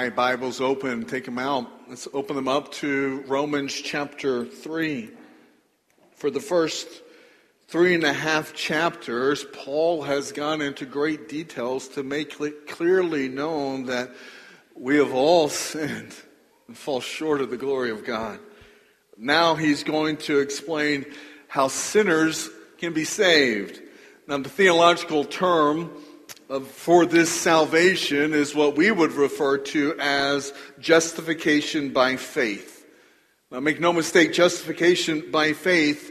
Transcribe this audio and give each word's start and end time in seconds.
my 0.00 0.08
Bibles 0.08 0.62
open, 0.62 1.04
take 1.04 1.26
them 1.26 1.38
out. 1.38 1.70
Let's 1.86 2.08
open 2.14 2.34
them 2.34 2.48
up 2.48 2.72
to 2.76 3.22
Romans 3.26 3.74
chapter 3.74 4.46
3. 4.46 5.10
For 6.14 6.30
the 6.30 6.40
first 6.40 6.88
three 7.68 7.94
and 7.96 8.04
a 8.04 8.14
half 8.14 8.54
chapters, 8.54 9.44
Paul 9.52 10.04
has 10.04 10.32
gone 10.32 10.62
into 10.62 10.86
great 10.86 11.28
details 11.28 11.86
to 11.88 12.02
make 12.02 12.40
it 12.40 12.66
clearly 12.66 13.28
known 13.28 13.84
that 13.86 14.10
we 14.74 14.96
have 14.96 15.12
all 15.12 15.48
sinned 15.50 16.14
and 16.66 16.78
fall 16.78 17.02
short 17.02 17.42
of 17.42 17.50
the 17.50 17.58
glory 17.58 17.90
of 17.90 18.06
God. 18.06 18.38
Now 19.18 19.54
he's 19.54 19.84
going 19.84 20.16
to 20.28 20.38
explain 20.38 21.04
how 21.46 21.68
sinners 21.68 22.48
can 22.78 22.94
be 22.94 23.04
saved. 23.04 23.82
Now, 24.26 24.38
the 24.38 24.48
theological 24.48 25.24
term 25.24 25.90
for 26.58 27.06
this 27.06 27.30
salvation 27.30 28.34
is 28.34 28.54
what 28.54 28.76
we 28.76 28.90
would 28.90 29.12
refer 29.12 29.58
to 29.58 29.94
as 30.00 30.52
justification 30.80 31.92
by 31.92 32.16
faith. 32.16 32.84
Now, 33.52 33.60
make 33.60 33.78
no 33.78 33.92
mistake, 33.92 34.32
justification 34.32 35.30
by 35.30 35.52
faith 35.52 36.10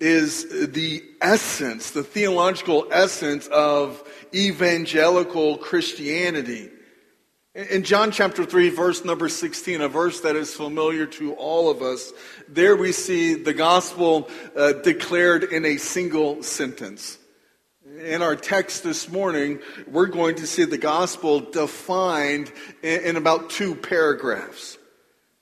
is 0.00 0.72
the 0.72 1.04
essence, 1.20 1.92
the 1.92 2.02
theological 2.02 2.88
essence 2.90 3.46
of 3.46 4.02
evangelical 4.34 5.56
Christianity. 5.58 6.70
In 7.54 7.84
John 7.84 8.10
chapter 8.10 8.44
3, 8.44 8.70
verse 8.70 9.04
number 9.04 9.28
16, 9.28 9.80
a 9.80 9.88
verse 9.88 10.20
that 10.20 10.36
is 10.36 10.52
familiar 10.52 11.06
to 11.06 11.34
all 11.34 11.70
of 11.70 11.80
us, 11.80 12.12
there 12.48 12.76
we 12.76 12.92
see 12.92 13.34
the 13.34 13.54
gospel 13.54 14.28
uh, 14.56 14.72
declared 14.72 15.44
in 15.44 15.64
a 15.64 15.76
single 15.76 16.42
sentence 16.42 17.18
in 17.98 18.22
our 18.22 18.36
text 18.36 18.82
this 18.82 19.10
morning, 19.10 19.60
we're 19.86 20.06
going 20.06 20.36
to 20.36 20.46
see 20.46 20.64
the 20.64 20.78
gospel 20.78 21.40
defined 21.40 22.52
in, 22.82 23.16
about 23.16 23.50
two 23.50 23.74
paragraphs. 23.74 24.78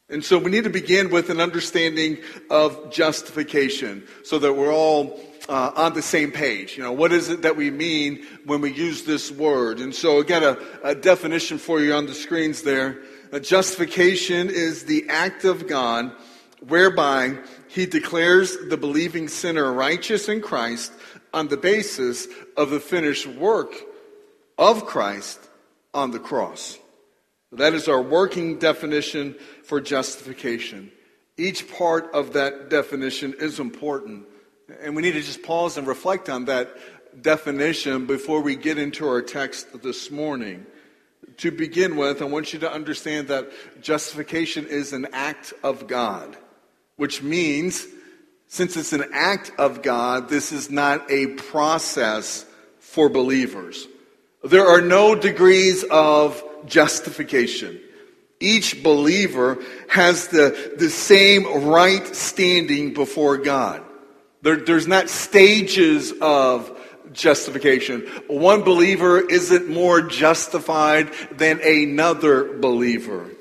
And 0.09 0.25
so 0.25 0.39
we 0.39 0.51
need 0.51 0.65
to 0.65 0.71
begin 0.71 1.11
with 1.11 1.31
an 1.31 1.41
understanding 1.41 2.19
of 2.51 2.93
justification 2.93 4.07
so 4.23 4.39
that 4.39 4.53
we're 4.53 4.73
all 4.73 5.19
uh, 5.49 5.73
on 5.75 5.95
the 5.95 6.03
same 6.03 6.31
page. 6.31 6.77
You 6.77 6.85
know, 6.85 6.93
what 6.93 7.13
is 7.13 7.31
it 7.31 7.43
that 7.43 7.57
we 7.57 7.71
mean 7.71 8.25
when 8.45 8.61
we 8.61 8.73
use 8.73 9.05
this 9.05 9.31
word? 9.31 9.81
And 9.81 9.95
so 9.95 10.19
again, 10.19 10.43
a, 10.43 10.57
a 10.83 10.95
definition 10.95 11.59
for 11.59 11.81
you 11.81 11.95
on 11.95 12.07
the 12.07 12.15
screens 12.15 12.63
there. 12.63 13.03
A 13.33 13.41
justification 13.41 14.49
is 14.51 14.85
the 14.85 15.09
act 15.09 15.45
of 15.45 15.67
God 15.67 16.13
whereby 16.69 17.37
he 17.69 17.87
declares 17.87 18.57
the 18.69 18.77
believing 18.77 19.29
sinner 19.29 19.73
righteous 19.73 20.29
in 20.29 20.41
Christ 20.41 20.93
on 21.35 21.49
the 21.49 21.57
basis 21.57 22.29
of 22.57 22.71
the 22.71 22.81
finished 22.81 23.27
work 23.27 23.75
of 24.57 24.87
Christ 24.87 25.41
on 25.93 26.13
the 26.13 26.19
cross. 26.19 26.79
That 27.53 27.75
is 27.75 27.89
our 27.89 28.01
working 28.01 28.59
definition 28.59 29.35
for 29.65 29.81
justification. 29.81 30.91
Each 31.37 31.71
part 31.71 32.13
of 32.15 32.33
that 32.35 32.71
definition 32.71 33.35
is 33.39 33.61
important. 33.61 34.27
And 34.81 34.97
we 34.97 35.03
need 35.03 35.13
to 35.13 35.21
just 35.21 35.43
pause 35.43 35.77
and 35.77 35.87
reflect 35.87 36.29
on 36.29 36.47
that 36.47 36.71
definition 37.21 38.07
before 38.07 38.41
we 38.41 38.57
get 38.57 38.79
into 38.79 39.07
our 39.07 39.23
text 39.23 39.83
this 39.83 40.11
morning. 40.11 40.67
To 41.39 41.51
begin 41.51 41.97
with, 41.97 42.23
I 42.23 42.27
want 42.27 42.53
you 42.53 42.61
to 42.61 42.73
understand 42.73 43.29
that 43.29 43.51
justification 43.81 44.67
is 44.67 44.93
an 44.93 45.09
act 45.13 45.53
of 45.63 45.87
God, 45.89 46.37
which 46.97 47.23
means 47.23 47.87
since 48.55 48.77
it's 48.77 48.93
an 48.93 49.07
act 49.13 49.51
of 49.59 49.83
God, 49.83 50.29
this 50.29 50.53
is 50.53 50.71
not 50.71 51.11
a 51.11 51.27
process 51.27 52.47
for 52.79 53.09
believers. 53.09 53.89
There 54.45 54.65
are 54.65 54.81
no 54.81 55.17
degrees 55.17 55.85
of 55.91 56.41
justification. 56.65 57.81
Each 58.39 58.81
believer 58.81 59.59
has 59.89 60.29
the, 60.29 60.77
the 60.79 60.89
same 60.89 61.65
right 61.65 62.07
standing 62.15 62.95
before 62.95 63.39
God. 63.39 63.83
There, 64.43 64.55
there's 64.55 64.87
not 64.87 65.11
stages 65.11 66.13
of 66.21 66.79
justification. 67.13 68.03
One 68.29 68.63
believer 68.63 69.19
isn't 69.19 69.69
more 69.69 70.01
justified 70.01 71.13
than 71.33 71.61
another 71.61 72.57
believer. 72.59 73.33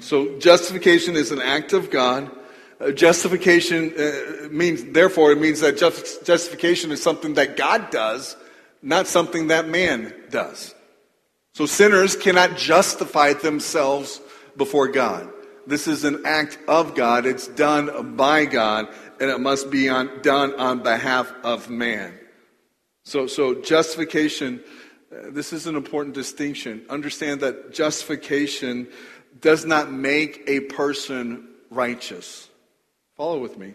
So 0.00 0.40
justification 0.40 1.14
is 1.14 1.30
an 1.30 1.40
act 1.40 1.72
of 1.72 1.92
God. 1.92 2.32
Uh, 2.78 2.90
justification 2.90 3.92
uh, 3.98 4.48
means, 4.50 4.84
therefore, 4.84 5.32
it 5.32 5.40
means 5.40 5.60
that 5.60 5.78
just, 5.78 6.26
justification 6.26 6.92
is 6.92 7.02
something 7.02 7.34
that 7.34 7.56
God 7.56 7.90
does, 7.90 8.36
not 8.82 9.06
something 9.06 9.48
that 9.48 9.68
man 9.68 10.14
does. 10.30 10.74
So 11.54 11.64
sinners 11.64 12.16
cannot 12.16 12.58
justify 12.58 13.32
themselves 13.32 14.20
before 14.58 14.88
God. 14.88 15.30
This 15.66 15.88
is 15.88 16.04
an 16.04 16.26
act 16.26 16.58
of 16.68 16.94
God. 16.94 17.24
It's 17.24 17.48
done 17.48 18.14
by 18.14 18.44
God, 18.44 18.88
and 19.18 19.30
it 19.30 19.40
must 19.40 19.70
be 19.70 19.88
on, 19.88 20.20
done 20.20 20.54
on 20.54 20.82
behalf 20.82 21.32
of 21.42 21.70
man. 21.70 22.18
So, 23.06 23.26
so 23.26 23.54
justification, 23.54 24.62
uh, 25.10 25.30
this 25.30 25.54
is 25.54 25.66
an 25.66 25.76
important 25.76 26.14
distinction. 26.14 26.84
Understand 26.90 27.40
that 27.40 27.72
justification 27.72 28.88
does 29.40 29.64
not 29.64 29.90
make 29.90 30.44
a 30.46 30.60
person 30.60 31.48
righteous. 31.70 32.50
Follow 33.16 33.38
with 33.38 33.56
me. 33.56 33.74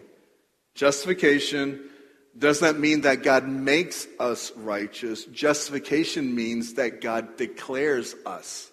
Justification 0.74 1.90
does 2.36 2.62
not 2.62 2.78
mean 2.78 3.02
that 3.02 3.22
God 3.22 3.46
makes 3.46 4.06
us 4.18 4.52
righteous. 4.56 5.24
Justification 5.26 6.34
means 6.34 6.74
that 6.74 7.00
God 7.00 7.36
declares 7.36 8.14
us 8.24 8.70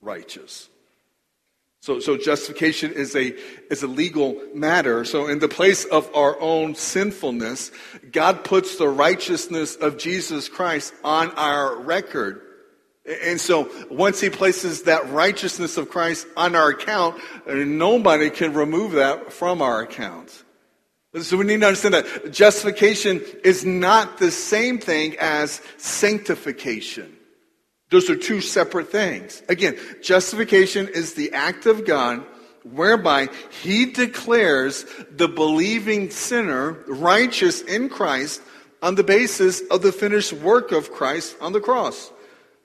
righteous. 0.00 0.68
So, 1.82 1.98
so 1.98 2.18
justification 2.18 2.92
is 2.92 3.16
a, 3.16 3.34
is 3.72 3.82
a 3.82 3.86
legal 3.86 4.40
matter. 4.54 5.04
So 5.06 5.28
in 5.28 5.38
the 5.38 5.48
place 5.48 5.86
of 5.86 6.14
our 6.14 6.38
own 6.38 6.74
sinfulness, 6.74 7.72
God 8.12 8.44
puts 8.44 8.76
the 8.76 8.88
righteousness 8.88 9.76
of 9.76 9.96
Jesus 9.96 10.50
Christ 10.50 10.92
on 11.02 11.30
our 11.32 11.80
record. 11.80 12.42
And 13.10 13.40
so 13.40 13.70
once 13.90 14.20
he 14.20 14.30
places 14.30 14.82
that 14.82 15.10
righteousness 15.10 15.76
of 15.76 15.88
Christ 15.88 16.26
on 16.36 16.54
our 16.54 16.68
account, 16.70 17.20
nobody 17.46 18.30
can 18.30 18.54
remove 18.54 18.92
that 18.92 19.32
from 19.32 19.62
our 19.62 19.80
account. 19.80 20.44
So 21.20 21.36
we 21.36 21.44
need 21.44 21.60
to 21.60 21.66
understand 21.66 21.94
that 21.94 22.32
justification 22.32 23.20
is 23.42 23.64
not 23.64 24.18
the 24.18 24.30
same 24.30 24.78
thing 24.78 25.16
as 25.18 25.60
sanctification. 25.76 27.16
Those 27.90 28.08
are 28.08 28.16
two 28.16 28.40
separate 28.40 28.92
things. 28.92 29.42
Again, 29.48 29.76
justification 30.02 30.86
is 30.86 31.14
the 31.14 31.32
act 31.32 31.66
of 31.66 31.84
God 31.84 32.24
whereby 32.62 33.28
he 33.62 33.86
declares 33.86 34.84
the 35.10 35.26
believing 35.26 36.10
sinner 36.10 36.72
righteous 36.86 37.62
in 37.62 37.88
Christ 37.88 38.40
on 38.80 38.94
the 38.94 39.02
basis 39.02 39.62
of 39.70 39.82
the 39.82 39.92
finished 39.92 40.32
work 40.32 40.70
of 40.70 40.92
Christ 40.92 41.36
on 41.40 41.52
the 41.52 41.60
cross. 41.60 42.12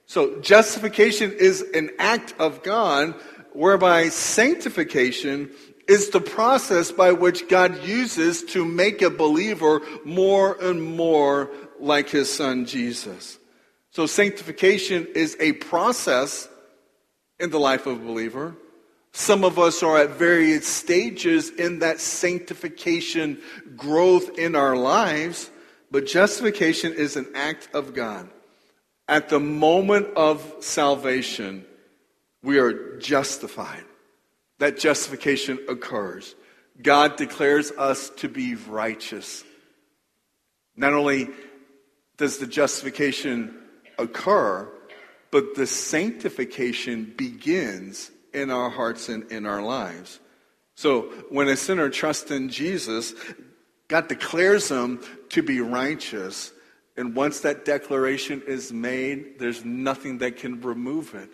So 0.08 0.40
justification 0.42 1.32
is 1.32 1.62
an 1.74 1.92
act 1.98 2.36
of 2.40 2.64
God, 2.64 3.16
whereby 3.54 4.10
sanctification 4.10 5.50
is 5.88 6.10
the 6.10 6.22
process 6.22 6.92
by 6.92 7.12
which 7.12 7.48
God 7.48 7.84
uses 7.84 8.44
to 8.46 8.66
make 8.66 9.02
a 9.02 9.10
believer 9.10 9.82
more 10.04 10.58
and 10.62 10.82
more 10.82 11.52
like 11.80 12.10
his 12.10 12.32
son 12.32 12.66
Jesus. 12.66 13.38
So 13.92 14.06
sanctification 14.06 15.08
is 15.16 15.38
a 15.40 15.54
process 15.54 16.50
in 17.40 17.50
the 17.50 17.60
life 17.60 17.86
of 17.86 18.02
a 18.02 18.06
believer. 18.06 18.56
Some 19.14 19.46
of 19.46 19.58
us 19.58 19.82
are 19.82 19.98
at 19.98 20.10
various 20.12 20.68
stages 20.68 21.50
in 21.50 21.80
that 21.80 22.02
sanctification 22.02 23.40
growth 23.78 24.38
in 24.38 24.56
our 24.56 24.76
lives, 24.76 25.50
but 25.90 26.06
justification 26.06 26.92
is 26.94 27.16
an 27.16 27.28
act 27.34 27.70
of 27.74 27.94
God. 27.94 28.30
At 29.08 29.30
the 29.30 29.40
moment 29.40 30.08
of 30.16 30.56
salvation, 30.60 31.66
we 32.42 32.60
are 32.60 32.98
justified. 32.98 33.84
That 34.60 34.80
justification 34.80 35.60
occurs. 35.70 36.34
God 36.82 37.16
declares 37.16 37.72
us 37.72 38.10
to 38.18 38.30
be 38.30 38.56
righteous. 38.56 39.44
Not 40.76 40.94
only 40.94 41.30
does 42.18 42.38
the 42.38 42.48
justification 42.48 43.58
occur, 43.98 44.70
but 45.32 45.56
the 45.56 45.68
sanctification 45.68 47.14
begins 47.18 48.12
in 48.34 48.52
our 48.52 48.70
hearts 48.70 49.10
and 49.10 49.32
in 49.32 49.46
our 49.46 49.62
lives. 49.62 50.20
So 50.76 51.04
when 51.30 51.48
a 51.48 51.56
sinner 51.56 51.90
trusts 51.90 52.32
in 52.32 52.50
Jesus, 52.50 53.14
God 53.88 54.08
declares 54.08 54.68
them 54.70 55.02
to 55.30 55.42
be 55.42 55.62
righteous. 55.62 56.52
And 56.98 57.16
once 57.16 57.42
that 57.42 57.66
declaration 57.66 58.42
is 58.48 58.72
made, 58.72 59.40
there's 59.40 59.66
nothing 59.66 60.20
that 60.20 60.38
can 60.38 60.62
remove 60.62 61.14
it, 61.14 61.30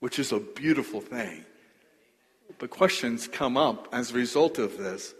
which 0.00 0.18
is 0.18 0.32
a 0.32 0.40
beautiful 0.40 1.00
thing. 1.00 1.44
But 2.58 2.70
questions 2.70 3.28
come 3.28 3.56
up 3.56 3.88
as 3.92 4.10
a 4.10 4.14
result 4.14 4.58
of 4.58 4.76
this. 4.76 5.14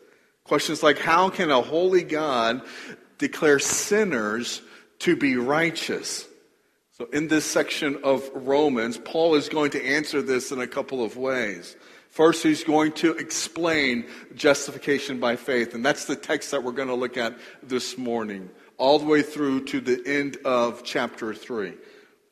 Questions 0.44 0.82
like 0.82 0.98
how 0.98 1.30
can 1.30 1.50
a 1.50 1.62
holy 1.62 2.02
God 2.02 2.62
declare 3.18 3.58
sinners 3.58 4.62
to 5.00 5.16
be 5.16 5.36
righteous? 5.36 6.26
So, 6.92 7.06
in 7.06 7.26
this 7.26 7.44
section 7.44 7.98
of 8.04 8.30
Romans, 8.34 8.98
Paul 8.98 9.34
is 9.34 9.48
going 9.48 9.72
to 9.72 9.84
answer 9.84 10.22
this 10.22 10.52
in 10.52 10.60
a 10.60 10.66
couple 10.66 11.02
of 11.02 11.16
ways. 11.16 11.74
First, 12.10 12.44
he's 12.44 12.62
going 12.62 12.92
to 12.92 13.16
explain 13.16 14.06
justification 14.36 15.18
by 15.18 15.34
faith, 15.34 15.74
and 15.74 15.84
that's 15.84 16.04
the 16.04 16.14
text 16.14 16.52
that 16.52 16.62
we're 16.62 16.70
going 16.70 16.86
to 16.86 16.94
look 16.94 17.16
at 17.16 17.36
this 17.64 17.98
morning, 17.98 18.48
all 18.78 18.98
the 18.98 19.06
way 19.06 19.22
through 19.22 19.64
to 19.66 19.80
the 19.80 20.02
end 20.06 20.38
of 20.44 20.82
chapter 20.84 21.34
3. 21.34 21.74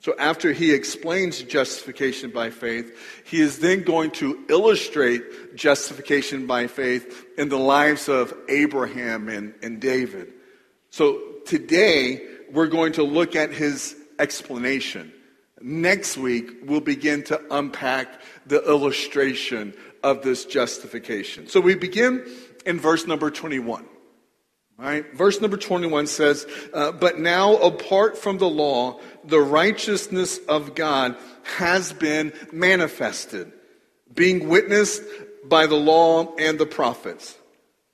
So, 0.00 0.14
after 0.18 0.52
he 0.52 0.74
explains 0.74 1.42
justification 1.42 2.30
by 2.30 2.50
faith, 2.50 3.22
he 3.24 3.40
is 3.40 3.60
then 3.60 3.82
going 3.82 4.10
to 4.12 4.44
illustrate 4.48 5.54
justification 5.54 6.46
by 6.46 6.66
faith 6.66 7.24
in 7.38 7.48
the 7.48 7.58
lives 7.58 8.08
of 8.08 8.34
Abraham 8.48 9.28
and, 9.28 9.54
and 9.62 9.80
David. 9.80 10.32
So, 10.90 11.20
today, 11.46 12.26
we're 12.50 12.66
going 12.66 12.94
to 12.94 13.04
look 13.04 13.36
at 13.36 13.52
his 13.52 13.94
explanation. 14.18 15.12
Next 15.60 16.16
week, 16.16 16.50
we'll 16.64 16.80
begin 16.80 17.22
to 17.24 17.40
unpack 17.50 18.20
the 18.46 18.60
illustration 18.68 19.74
of 20.02 20.22
this 20.22 20.44
justification. 20.44 21.46
So 21.46 21.60
we 21.60 21.74
begin 21.74 22.26
in 22.66 22.80
verse 22.80 23.06
number 23.06 23.30
21. 23.30 23.86
Verse 24.78 25.40
number 25.40 25.56
21 25.56 26.06
says, 26.06 26.46
uh, 26.74 26.92
But 26.92 27.18
now, 27.18 27.56
apart 27.56 28.18
from 28.18 28.38
the 28.38 28.48
law, 28.48 29.00
the 29.24 29.40
righteousness 29.40 30.38
of 30.48 30.74
God 30.74 31.16
has 31.44 31.92
been 31.92 32.32
manifested, 32.52 33.52
being 34.12 34.48
witnessed 34.48 35.02
by 35.44 35.66
the 35.66 35.76
law 35.76 36.34
and 36.36 36.58
the 36.58 36.66
prophets. 36.66 37.36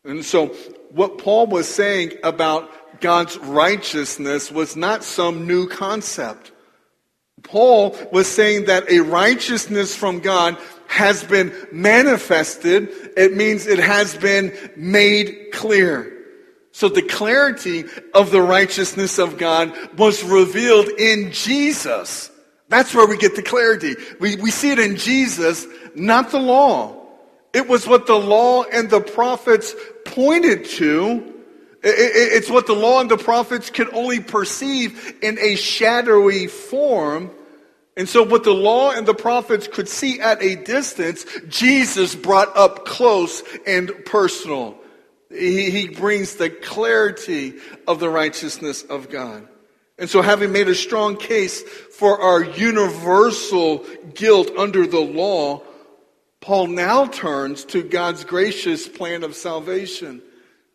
And 0.05 0.25
so, 0.25 0.47
what 0.91 1.19
Paul 1.19 1.47
was 1.47 1.69
saying 1.69 2.13
about 2.23 3.01
God's 3.01 3.37
righteousness 3.39 4.51
was 4.51 4.77
not 4.77 5.05
some 5.05 5.47
new 5.47 5.69
concept. 5.69 6.53
Paul 7.43 7.97
was 8.11 8.27
saying 8.27 8.65
that 8.67 8.91
a 8.91 9.01
righteousness 9.01 9.95
from 9.95 10.21
God 10.21 10.57
has 10.89 11.23
been 11.23 11.53
manifested. 11.71 12.89
It 13.17 13.37
means 13.37 13.67
it 13.67 13.79
has 13.79 14.17
been 14.17 14.57
made 14.77 15.51
clear. 15.53 16.18
So 16.79 16.89
the 16.89 17.03
clarity 17.03 17.87
of 18.15 18.31
the 18.31 18.41
righteousness 18.41 19.19
of 19.19 19.37
God 19.37 19.77
was 19.99 20.23
revealed 20.23 20.87
in 20.87 21.33
Jesus. 21.33 22.31
That's 22.69 22.95
where 22.95 23.09
we 23.09 23.17
get 23.17 23.35
the 23.35 23.43
clarity. 23.43 23.97
We, 24.21 24.37
we 24.37 24.53
see 24.53 24.71
it 24.71 24.79
in 24.79 24.95
Jesus, 24.95 25.67
not 25.97 26.31
the 26.31 26.39
law. 26.39 27.05
It 27.53 27.67
was 27.67 27.89
what 27.89 28.07
the 28.07 28.15
law 28.15 28.63
and 28.63 28.89
the 28.89 29.01
prophets 29.01 29.75
pointed 30.05 30.67
to. 30.67 31.35
It's 31.83 32.49
what 32.49 32.69
the 32.69 32.77
law 32.77 33.01
and 33.01 33.11
the 33.11 33.17
prophets 33.17 33.71
could 33.71 33.93
only 33.93 34.21
perceive 34.21 35.17
in 35.21 35.37
a 35.41 35.57
shadowy 35.57 36.47
form. 36.47 37.33
And 37.97 38.09
so, 38.09 38.23
what 38.23 38.45
the 38.45 38.55
law 38.55 38.93
and 38.93 39.05
the 39.05 39.15
prophets 39.15 39.67
could 39.67 39.89
see 39.89 40.21
at 40.21 40.41
a 40.41 40.55
distance, 40.55 41.27
Jesus 41.49 42.15
brought 42.15 42.57
up 42.57 42.85
close 42.85 43.43
and 43.67 43.91
personal. 44.07 44.79
He, 45.31 45.71
he 45.71 45.89
brings 45.89 46.37
the 46.37 46.51
clarity 46.51 47.55
of 47.87 48.01
the 48.01 48.09
righteousness 48.09 48.83
of 48.83 49.11
God. 49.11 49.47
And 49.99 50.09
so, 50.09 50.23
having 50.23 50.53
made 50.53 50.69
a 50.69 50.75
strong 50.75 51.17
case 51.17 51.63
for 51.63 52.21
our 52.21 52.43
universal 52.43 53.85
guilt 54.15 54.51
under 54.57 54.87
the 54.87 55.01
law, 55.01 55.63
Paul 56.41 56.69
now 56.69 57.07
turns 57.07 57.65
to 57.67 57.83
God's 57.83 58.25
gracious 58.25 58.87
plan 58.87 59.25
of 59.25 59.35
salvation. 59.35 60.23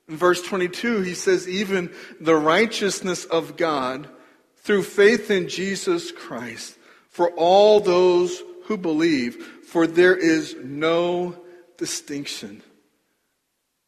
In 0.09 0.17
verse 0.17 0.41
22, 0.41 1.01
he 1.01 1.13
says, 1.13 1.47
Even 1.47 1.93
the 2.19 2.35
righteousness 2.35 3.23
of 3.23 3.55
God 3.55 4.09
through 4.57 4.83
faith 4.83 5.31
in 5.31 5.47
Jesus 5.47 6.11
Christ 6.11 6.77
for 7.09 7.29
all 7.31 7.79
those 7.79 8.41
who 8.65 8.77
believe, 8.77 9.35
for 9.67 9.87
there 9.87 10.15
is 10.15 10.55
no 10.61 11.37
distinction. 11.77 12.61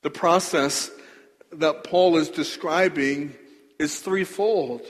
The 0.05 0.11
process 0.11 0.91
that 1.53 1.83
Paul 1.83 2.17
is 2.17 2.29
describing 2.29 3.33
is 3.79 4.01
threefold. 4.01 4.83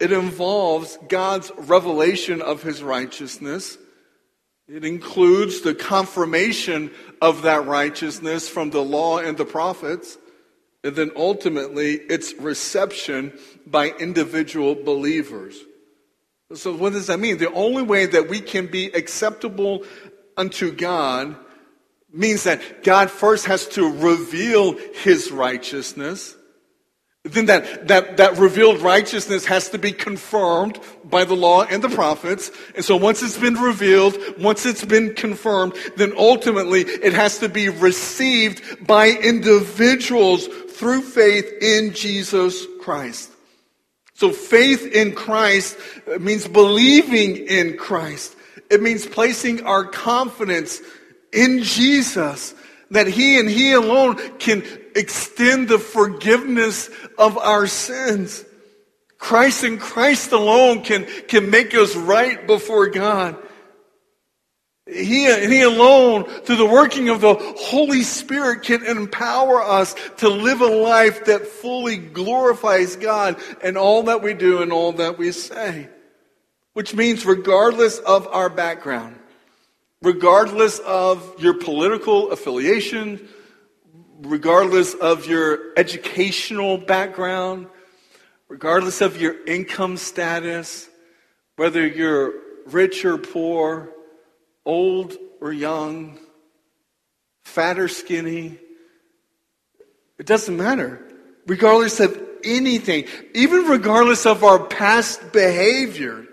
It 0.00 0.10
involves 0.10 0.98
God's 1.08 1.52
revelation 1.56 2.42
of 2.42 2.64
his 2.64 2.82
righteousness. 2.82 3.78
It 4.66 4.84
includes 4.84 5.60
the 5.60 5.72
confirmation 5.72 6.90
of 7.22 7.42
that 7.42 7.64
righteousness 7.64 8.48
from 8.48 8.70
the 8.70 8.82
law 8.82 9.18
and 9.18 9.36
the 9.36 9.44
prophets. 9.44 10.18
And 10.82 10.96
then 10.96 11.12
ultimately, 11.14 11.92
its 11.92 12.34
reception 12.34 13.38
by 13.68 13.90
individual 14.00 14.74
believers. 14.74 15.60
So, 16.54 16.74
what 16.74 16.92
does 16.92 17.06
that 17.06 17.20
mean? 17.20 17.38
The 17.38 17.52
only 17.52 17.84
way 17.84 18.06
that 18.06 18.28
we 18.28 18.40
can 18.40 18.66
be 18.66 18.86
acceptable 18.86 19.84
unto 20.36 20.72
God 20.72 21.36
means 22.16 22.44
that 22.44 22.82
God 22.82 23.10
first 23.10 23.46
has 23.46 23.66
to 23.68 23.88
reveal 23.88 24.76
his 25.02 25.30
righteousness. 25.30 26.34
Then 27.24 27.46
that, 27.46 27.88
that, 27.88 28.16
that 28.18 28.38
revealed 28.38 28.80
righteousness 28.80 29.46
has 29.46 29.70
to 29.70 29.78
be 29.78 29.90
confirmed 29.90 30.78
by 31.04 31.24
the 31.24 31.34
law 31.34 31.64
and 31.64 31.82
the 31.82 31.88
prophets. 31.88 32.52
And 32.76 32.84
so 32.84 32.96
once 32.96 33.22
it's 33.22 33.38
been 33.38 33.54
revealed, 33.54 34.16
once 34.38 34.64
it's 34.64 34.84
been 34.84 35.14
confirmed, 35.14 35.74
then 35.96 36.12
ultimately 36.16 36.82
it 36.82 37.12
has 37.12 37.38
to 37.38 37.48
be 37.48 37.68
received 37.68 38.86
by 38.86 39.10
individuals 39.10 40.46
through 40.46 41.02
faith 41.02 41.52
in 41.60 41.92
Jesus 41.94 42.64
Christ. 42.80 43.32
So 44.14 44.30
faith 44.30 44.86
in 44.86 45.14
Christ 45.14 45.76
means 46.20 46.46
believing 46.46 47.36
in 47.36 47.76
Christ. 47.76 48.36
It 48.70 48.82
means 48.82 49.04
placing 49.04 49.66
our 49.66 49.84
confidence 49.84 50.80
in 51.32 51.62
Jesus 51.62 52.54
that 52.90 53.06
He 53.06 53.38
and 53.38 53.48
He 53.48 53.72
alone 53.72 54.16
can 54.38 54.62
extend 54.94 55.68
the 55.68 55.78
forgiveness 55.78 56.90
of 57.18 57.36
our 57.38 57.66
sins. 57.66 58.44
Christ 59.18 59.64
and 59.64 59.80
Christ 59.80 60.32
alone 60.32 60.82
can, 60.82 61.06
can 61.26 61.50
make 61.50 61.74
us 61.74 61.96
right 61.96 62.46
before 62.46 62.88
God. 62.88 63.36
He 64.86 65.26
and 65.26 65.52
He 65.52 65.62
alone, 65.62 66.24
through 66.24 66.56
the 66.56 66.66
working 66.66 67.08
of 67.08 67.20
the 67.20 67.34
Holy 67.34 68.02
Spirit, 68.02 68.62
can 68.62 68.86
empower 68.86 69.60
us 69.60 69.96
to 70.18 70.28
live 70.28 70.60
a 70.60 70.66
life 70.66 71.24
that 71.24 71.46
fully 71.46 71.96
glorifies 71.96 72.94
God 72.94 73.40
in 73.64 73.76
all 73.76 74.04
that 74.04 74.22
we 74.22 74.32
do 74.32 74.62
and 74.62 74.72
all 74.72 74.92
that 74.92 75.18
we 75.18 75.32
say. 75.32 75.88
Which 76.74 76.94
means, 76.94 77.26
regardless 77.26 77.98
of 77.98 78.28
our 78.28 78.48
background, 78.48 79.18
regardless 80.06 80.78
of 80.78 81.34
your 81.42 81.54
political 81.54 82.30
affiliation, 82.30 83.28
regardless 84.20 84.94
of 84.94 85.26
your 85.26 85.72
educational 85.76 86.78
background, 86.78 87.66
regardless 88.48 89.00
of 89.00 89.20
your 89.20 89.44
income 89.46 89.96
status, 89.96 90.88
whether 91.56 91.84
you're 91.84 92.34
rich 92.66 93.04
or 93.04 93.18
poor, 93.18 93.90
old 94.64 95.16
or 95.40 95.52
young, 95.52 96.16
fat 97.42 97.76
or 97.76 97.88
skinny. 97.88 98.56
It 100.20 100.26
doesn't 100.26 100.56
matter. 100.56 101.02
Regardless 101.48 101.98
of 101.98 102.16
anything, 102.44 103.06
even 103.34 103.64
regardless 103.64 104.24
of 104.24 104.44
our 104.44 104.62
past 104.62 105.32
behavior, 105.32 106.24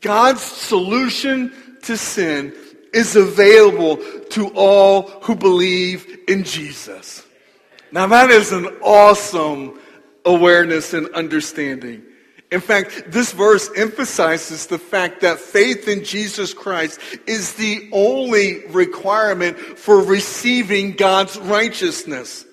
God's 0.00 0.42
solution 0.42 1.52
to 1.82 1.96
sin 1.96 2.54
is 2.92 3.16
available 3.16 3.98
to 4.30 4.48
all 4.54 5.02
who 5.22 5.34
believe 5.34 6.20
in 6.28 6.44
Jesus. 6.44 7.26
Now 7.92 8.06
that 8.06 8.30
is 8.30 8.52
an 8.52 8.66
awesome 8.82 9.80
awareness 10.24 10.92
and 10.94 11.08
understanding. 11.10 12.04
In 12.52 12.60
fact, 12.60 13.04
this 13.06 13.32
verse 13.32 13.70
emphasizes 13.76 14.66
the 14.66 14.78
fact 14.78 15.20
that 15.20 15.38
faith 15.38 15.86
in 15.86 16.02
Jesus 16.02 16.52
Christ 16.52 17.00
is 17.26 17.54
the 17.54 17.88
only 17.92 18.66
requirement 18.66 19.56
for 19.56 20.02
receiving 20.02 20.92
God's 20.92 21.38
righteousness. 21.38 22.44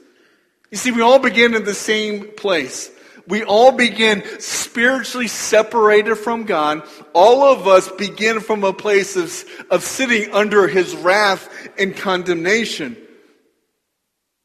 You 0.69 0.77
see, 0.77 0.91
we 0.91 1.01
all 1.01 1.17
begin 1.17 1.55
in 1.55 1.63
the 1.63 1.73
same 1.73 2.27
place. 2.33 2.91
We 3.27 3.43
all 3.43 3.73
begin 3.73 4.23
spiritually 4.39 5.27
separated 5.27 6.15
from 6.15 6.45
God. 6.45 6.83
All 7.13 7.43
of 7.43 7.67
us 7.67 7.91
begin 7.91 8.39
from 8.39 8.63
a 8.63 8.71
place 8.71 9.17
of, 9.17 9.43
of 9.69 9.83
sitting 9.83 10.33
under 10.33 10.67
his 10.67 10.95
wrath 10.95 11.49
and 11.77 11.95
condemnation. 11.95 12.95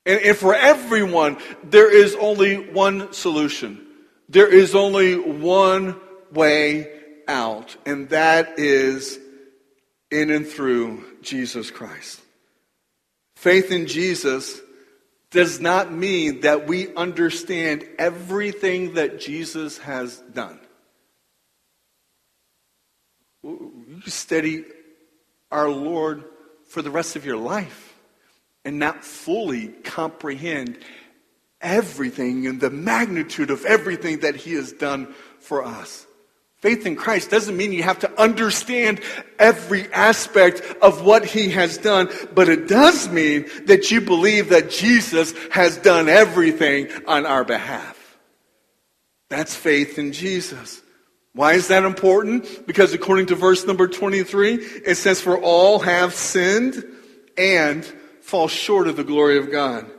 And, 0.05 0.21
and 0.21 0.37
for 0.37 0.55
everyone, 0.55 1.39
there 1.63 1.95
is 1.95 2.17
only 2.17 2.57
one 2.71 3.13
solution. 3.13 3.87
There 4.29 4.53
is 4.53 4.75
only 4.75 5.17
one 5.17 6.01
way 6.33 6.91
out, 7.29 7.77
and 7.87 8.09
that 8.09 8.59
is 8.59 9.19
in 10.11 10.31
and 10.31 10.47
through 10.47 11.05
Jesus 11.23 11.71
Christ. 11.71 12.21
Faith 13.37 13.71
in 13.71 13.87
Jesus 13.87 14.61
does 15.33 15.61
not 15.61 15.93
mean 15.93 16.43
that 16.43 16.67
we 16.67 16.95
understand 16.95 17.85
everything 17.99 18.95
that 18.95 19.19
Jesus 19.19 19.79
has 19.79 20.19
done. 20.33 20.61
you 23.45 24.03
study 24.07 24.65
our 25.51 25.69
Lord 25.69 26.25
for 26.69 26.81
the 26.81 26.91
rest 26.91 27.17
of 27.17 27.27
your 27.27 27.37
life 27.37 27.95
and 28.65 28.79
not 28.79 29.05
fully 29.05 29.69
comprehend 29.69 30.79
everything 31.61 32.47
and 32.47 32.61
the 32.61 32.71
magnitude 32.71 33.51
of 33.51 33.65
everything 33.65 34.21
that 34.21 34.37
He 34.37 34.55
has 34.55 34.73
done 34.73 35.15
for 35.41 35.65
us. 35.65 36.07
Faith 36.63 36.87
in 36.87 36.95
Christ 36.95 37.29
doesn't 37.29 37.57
mean 37.57 37.73
you 37.73 37.83
have 37.83 37.99
to 37.99 38.21
understand 38.21 39.01
every 39.37 39.93
aspect 39.93 40.63
of 40.81 41.05
what 41.05 41.25
He 41.25 41.51
has 41.51 41.77
done, 41.77 42.09
but 42.35 42.49
it 42.49 42.69
does 42.69 43.09
mean 43.09 43.47
that 43.65 43.91
you 43.91 44.01
believe 44.01 44.51
that 44.51 44.71
Jesus 44.71 45.35
has 45.51 45.77
done 45.77 46.09
everything 46.09 46.89
on 47.09 47.27
our 47.27 47.45
behalf. 47.45 48.17
That's 49.29 49.57
faith 49.57 49.99
in 49.99 50.13
Jesus. 50.13 50.81
Why 51.35 51.55
is 51.55 51.67
that 51.69 51.83
important? 51.83 52.65
Because 52.65 52.95
according 52.95 53.27
to 53.27 53.35
verse 53.35 53.67
number 53.67 53.89
23, 53.89 54.55
it 54.55 54.95
says, 54.95 55.21
For 55.21 55.37
all 55.37 55.81
have 55.81 56.15
sinned 56.15 56.85
and 57.37 57.85
fall 58.21 58.47
short 58.47 58.87
of 58.87 58.97
the 58.97 59.03
glory 59.03 59.39
of 59.39 59.51
God. 59.51 59.91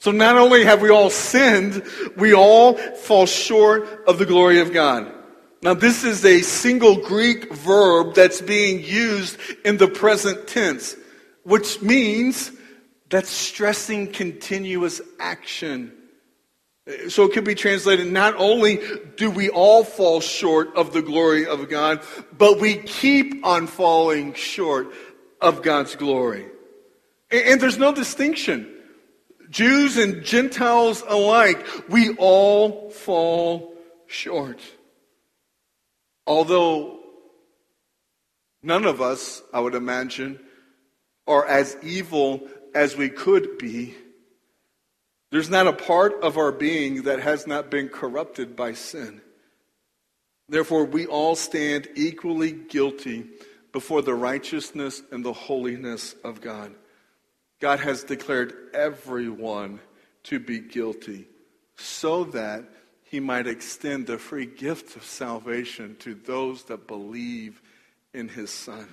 So 0.00 0.10
not 0.10 0.36
only 0.36 0.64
have 0.64 0.82
we 0.82 0.90
all 0.90 1.10
sinned, 1.10 1.84
we 2.16 2.34
all 2.34 2.74
fall 2.76 3.26
short 3.26 4.04
of 4.08 4.18
the 4.18 4.26
glory 4.26 4.60
of 4.60 4.72
God. 4.72 5.14
Now, 5.60 5.74
this 5.74 6.04
is 6.04 6.24
a 6.24 6.40
single 6.40 6.96
Greek 6.96 7.52
verb 7.52 8.14
that's 8.14 8.40
being 8.40 8.82
used 8.82 9.38
in 9.64 9.76
the 9.76 9.88
present 9.88 10.46
tense, 10.46 10.94
which 11.42 11.82
means 11.82 12.52
that's 13.10 13.30
stressing 13.30 14.12
continuous 14.12 15.00
action. 15.18 15.92
So 17.08 17.24
it 17.24 17.32
could 17.32 17.44
be 17.44 17.54
translated 17.54 18.06
not 18.06 18.34
only 18.36 18.80
do 19.16 19.30
we 19.30 19.50
all 19.50 19.84
fall 19.84 20.20
short 20.20 20.74
of 20.76 20.92
the 20.92 21.02
glory 21.02 21.46
of 21.46 21.68
God, 21.68 22.02
but 22.36 22.60
we 22.60 22.76
keep 22.76 23.44
on 23.44 23.66
falling 23.66 24.34
short 24.34 24.92
of 25.40 25.62
God's 25.62 25.96
glory. 25.96 26.46
And 27.30 27.60
there's 27.60 27.78
no 27.78 27.92
distinction. 27.92 28.74
Jews 29.50 29.96
and 29.96 30.24
Gentiles 30.24 31.02
alike, 31.06 31.66
we 31.88 32.14
all 32.16 32.90
fall 32.90 33.74
short. 34.06 34.60
Although 36.28 37.00
none 38.62 38.84
of 38.84 39.00
us, 39.00 39.42
I 39.50 39.60
would 39.60 39.74
imagine, 39.74 40.38
are 41.26 41.46
as 41.46 41.74
evil 41.82 42.46
as 42.74 42.98
we 42.98 43.08
could 43.08 43.56
be, 43.56 43.94
there's 45.32 45.48
not 45.48 45.66
a 45.66 45.72
part 45.72 46.22
of 46.22 46.36
our 46.36 46.52
being 46.52 47.04
that 47.04 47.20
has 47.20 47.46
not 47.46 47.70
been 47.70 47.88
corrupted 47.88 48.54
by 48.54 48.74
sin. 48.74 49.22
Therefore, 50.50 50.84
we 50.84 51.06
all 51.06 51.34
stand 51.34 51.88
equally 51.94 52.52
guilty 52.52 53.24
before 53.72 54.02
the 54.02 54.14
righteousness 54.14 55.02
and 55.10 55.24
the 55.24 55.32
holiness 55.32 56.14
of 56.24 56.42
God. 56.42 56.74
God 57.58 57.80
has 57.80 58.04
declared 58.04 58.52
everyone 58.74 59.80
to 60.24 60.38
be 60.38 60.58
guilty 60.58 61.26
so 61.76 62.24
that 62.24 62.64
he 63.10 63.20
might 63.20 63.46
extend 63.46 64.06
the 64.06 64.18
free 64.18 64.46
gift 64.46 64.96
of 64.96 65.04
salvation 65.04 65.96
to 66.00 66.14
those 66.14 66.64
that 66.64 66.86
believe 66.86 67.62
in 68.12 68.28
his 68.28 68.50
Son. 68.50 68.88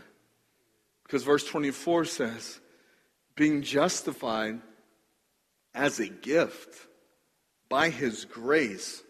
Because 1.04 1.24
verse 1.24 1.46
24 1.46 2.06
says, 2.06 2.60
being 3.36 3.62
justified 3.62 4.62
as 5.74 6.00
a 6.00 6.08
gift 6.08 6.88
by 7.68 7.90
his 7.90 8.26
grace 8.26 9.04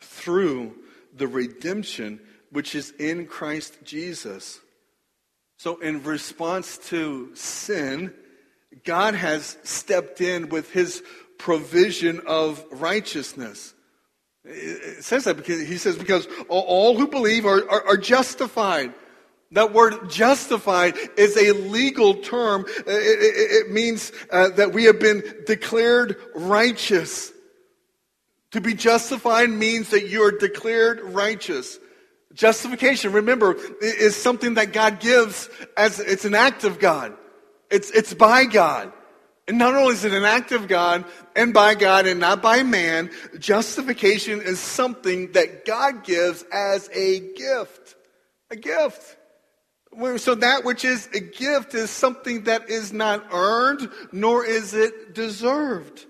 through 0.00 0.74
the 1.14 1.28
redemption 1.28 2.20
which 2.50 2.74
is 2.74 2.92
in 2.98 3.26
Christ 3.26 3.78
Jesus. 3.84 4.60
So, 5.58 5.78
in 5.80 6.02
response 6.02 6.78
to 6.88 7.34
sin, 7.34 8.14
God 8.84 9.14
has 9.14 9.58
stepped 9.62 10.22
in 10.22 10.48
with 10.48 10.72
his 10.72 11.02
provision 11.36 12.22
of 12.26 12.64
righteousness. 12.70 13.74
It 14.44 15.04
says 15.04 15.24
that 15.24 15.36
because 15.36 15.60
he 15.60 15.76
says, 15.76 15.96
because 15.96 16.26
all 16.48 16.96
who 16.96 17.06
believe 17.06 17.44
are, 17.46 17.68
are, 17.70 17.88
are 17.88 17.96
justified. 17.96 18.94
That 19.52 19.72
word 19.72 20.08
justified 20.08 20.94
is 21.16 21.36
a 21.36 21.52
legal 21.52 22.14
term. 22.14 22.64
It, 22.68 22.86
it, 22.86 23.66
it 23.66 23.70
means 23.72 24.12
uh, 24.30 24.50
that 24.50 24.72
we 24.72 24.84
have 24.84 25.00
been 25.00 25.22
declared 25.44 26.16
righteous. 26.36 27.32
To 28.52 28.60
be 28.60 28.74
justified 28.74 29.50
means 29.50 29.90
that 29.90 30.08
you 30.08 30.22
are 30.22 30.30
declared 30.30 31.00
righteous. 31.00 31.78
Justification, 32.32 33.12
remember, 33.12 33.56
is 33.82 34.14
something 34.14 34.54
that 34.54 34.72
God 34.72 35.00
gives 35.00 35.50
as 35.76 35.98
it's 35.98 36.24
an 36.24 36.34
act 36.34 36.62
of 36.64 36.78
God. 36.78 37.16
It's, 37.70 37.90
it's 37.90 38.14
by 38.14 38.44
God. 38.44 38.92
And 39.50 39.58
not 39.58 39.74
only 39.74 39.94
is 39.94 40.04
it 40.04 40.12
an 40.12 40.24
act 40.24 40.52
of 40.52 40.68
God 40.68 41.04
and 41.34 41.52
by 41.52 41.74
God 41.74 42.06
and 42.06 42.20
not 42.20 42.40
by 42.40 42.62
man, 42.62 43.10
justification 43.36 44.40
is 44.40 44.60
something 44.60 45.32
that 45.32 45.64
God 45.64 46.04
gives 46.04 46.44
as 46.52 46.88
a 46.94 47.18
gift. 47.18 47.96
A 48.52 48.54
gift. 48.54 49.16
So 50.18 50.36
that 50.36 50.64
which 50.64 50.84
is 50.84 51.08
a 51.12 51.18
gift 51.18 51.74
is 51.74 51.90
something 51.90 52.44
that 52.44 52.70
is 52.70 52.92
not 52.92 53.26
earned, 53.32 53.90
nor 54.12 54.44
is 54.44 54.72
it 54.72 55.16
deserved. 55.16 56.06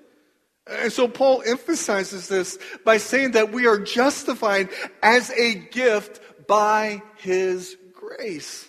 And 0.67 0.93
so 0.93 1.09
Paul 1.09 1.43
emphasizes 1.47 2.29
this 2.29 2.59
by 2.85 2.99
saying 2.99 3.31
that 3.31 3.53
we 3.53 3.67
are 3.67 3.79
justified 3.79 4.69
as 5.03 5.31
a 5.31 5.55
gift 5.55 6.21
by 6.47 7.01
his 7.17 7.75
grace. 7.95 8.69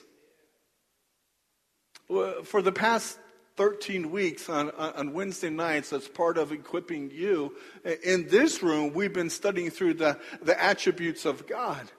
For 2.46 2.62
the 2.62 2.72
past 2.72 3.18
13 3.58 4.12
weeks 4.12 4.50
on, 4.50 4.72
on 4.72 5.13
Wednesday 5.13 5.50
nights 5.50 5.93
as 5.93 6.08
part 6.08 6.38
of 6.38 6.51
equipping 6.51 7.12
you, 7.12 7.55
in 8.03 8.27
this 8.27 8.63
room, 8.63 8.93
we've 8.93 9.13
been 9.13 9.29
studying 9.29 9.70
through 9.70 9.96
the, 9.96 10.20
the 10.41 10.62
attributes 10.62 11.25
of 11.25 11.48
God. 11.48 11.91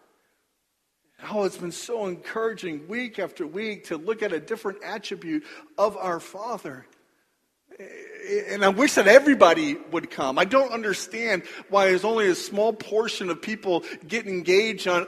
Oh, 1.30 1.44
it's 1.44 1.56
been 1.56 1.72
so 1.72 2.06
encouraging 2.06 2.88
week 2.88 3.18
after 3.18 3.46
week 3.46 3.84
to 3.84 3.96
look 3.96 4.22
at 4.22 4.32
a 4.32 4.40
different 4.40 4.82
attribute 4.82 5.44
of 5.78 5.96
our 5.96 6.18
Father. 6.18 6.84
And 8.48 8.64
I 8.64 8.68
wish 8.68 8.94
that 8.94 9.06
everybody 9.06 9.76
would 9.92 10.10
come. 10.10 10.38
I 10.38 10.44
don't 10.44 10.72
understand 10.72 11.44
why 11.68 11.86
there's 11.86 12.04
only 12.04 12.28
a 12.28 12.34
small 12.34 12.72
portion 12.72 13.30
of 13.30 13.40
people 13.40 13.84
get 14.06 14.26
engaged 14.26 14.88
on 14.88 15.06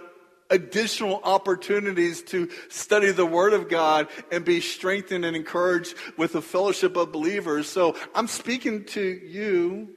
additional 0.50 1.20
opportunities 1.24 2.22
to 2.22 2.48
study 2.68 3.10
the 3.10 3.26
Word 3.26 3.52
of 3.52 3.68
God 3.68 4.08
and 4.30 4.44
be 4.44 4.60
strengthened 4.60 5.24
and 5.24 5.36
encouraged 5.36 5.94
with 6.16 6.32
the 6.32 6.42
fellowship 6.42 6.96
of 6.96 7.12
believers. 7.12 7.68
So 7.68 7.96
I'm 8.14 8.26
speaking 8.26 8.84
to 8.86 9.02
you. 9.02 9.90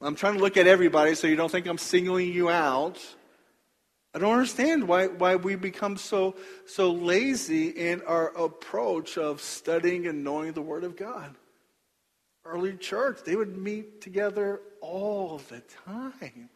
I'm 0.00 0.16
trying 0.16 0.34
to 0.34 0.40
look 0.40 0.56
at 0.56 0.66
everybody 0.66 1.14
so 1.14 1.26
you 1.26 1.36
don't 1.36 1.50
think 1.50 1.66
I'm 1.66 1.78
singling 1.78 2.32
you 2.32 2.50
out. 2.50 2.98
I 4.14 4.18
don't 4.18 4.32
understand 4.32 4.86
why, 4.86 5.06
why 5.06 5.36
we 5.36 5.54
become 5.54 5.96
so, 5.96 6.36
so 6.66 6.90
lazy 6.90 7.68
in 7.68 8.02
our 8.02 8.28
approach 8.36 9.16
of 9.16 9.40
studying 9.40 10.06
and 10.06 10.22
knowing 10.22 10.52
the 10.52 10.60
Word 10.60 10.84
of 10.84 10.96
God. 10.96 11.34
Early 12.44 12.76
church, 12.76 13.20
they 13.24 13.36
would 13.36 13.56
meet 13.56 14.00
together 14.00 14.60
all 14.80 15.40
the 15.48 15.62
time. 15.86 16.50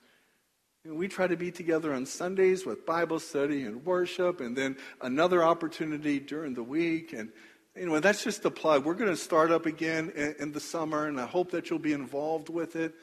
And 0.86 0.96
we 0.96 1.08
try 1.08 1.26
to 1.26 1.36
be 1.36 1.50
together 1.50 1.92
on 1.92 2.06
Sundays 2.06 2.64
with 2.64 2.86
Bible 2.86 3.18
study 3.18 3.64
and 3.64 3.84
worship, 3.84 4.40
and 4.40 4.56
then 4.56 4.76
another 5.00 5.42
opportunity 5.42 6.20
during 6.20 6.54
the 6.54 6.62
week. 6.62 7.12
And 7.12 7.32
anyway, 7.76 7.98
that's 7.98 8.22
just 8.22 8.44
a 8.44 8.52
plug. 8.52 8.84
We're 8.84 8.94
going 8.94 9.10
to 9.10 9.16
start 9.16 9.50
up 9.50 9.66
again 9.66 10.12
in, 10.14 10.36
in 10.38 10.52
the 10.52 10.60
summer, 10.60 11.08
and 11.08 11.20
I 11.20 11.26
hope 11.26 11.50
that 11.50 11.68
you'll 11.70 11.80
be 11.80 11.92
involved 11.92 12.50
with 12.50 12.76
it. 12.76 12.94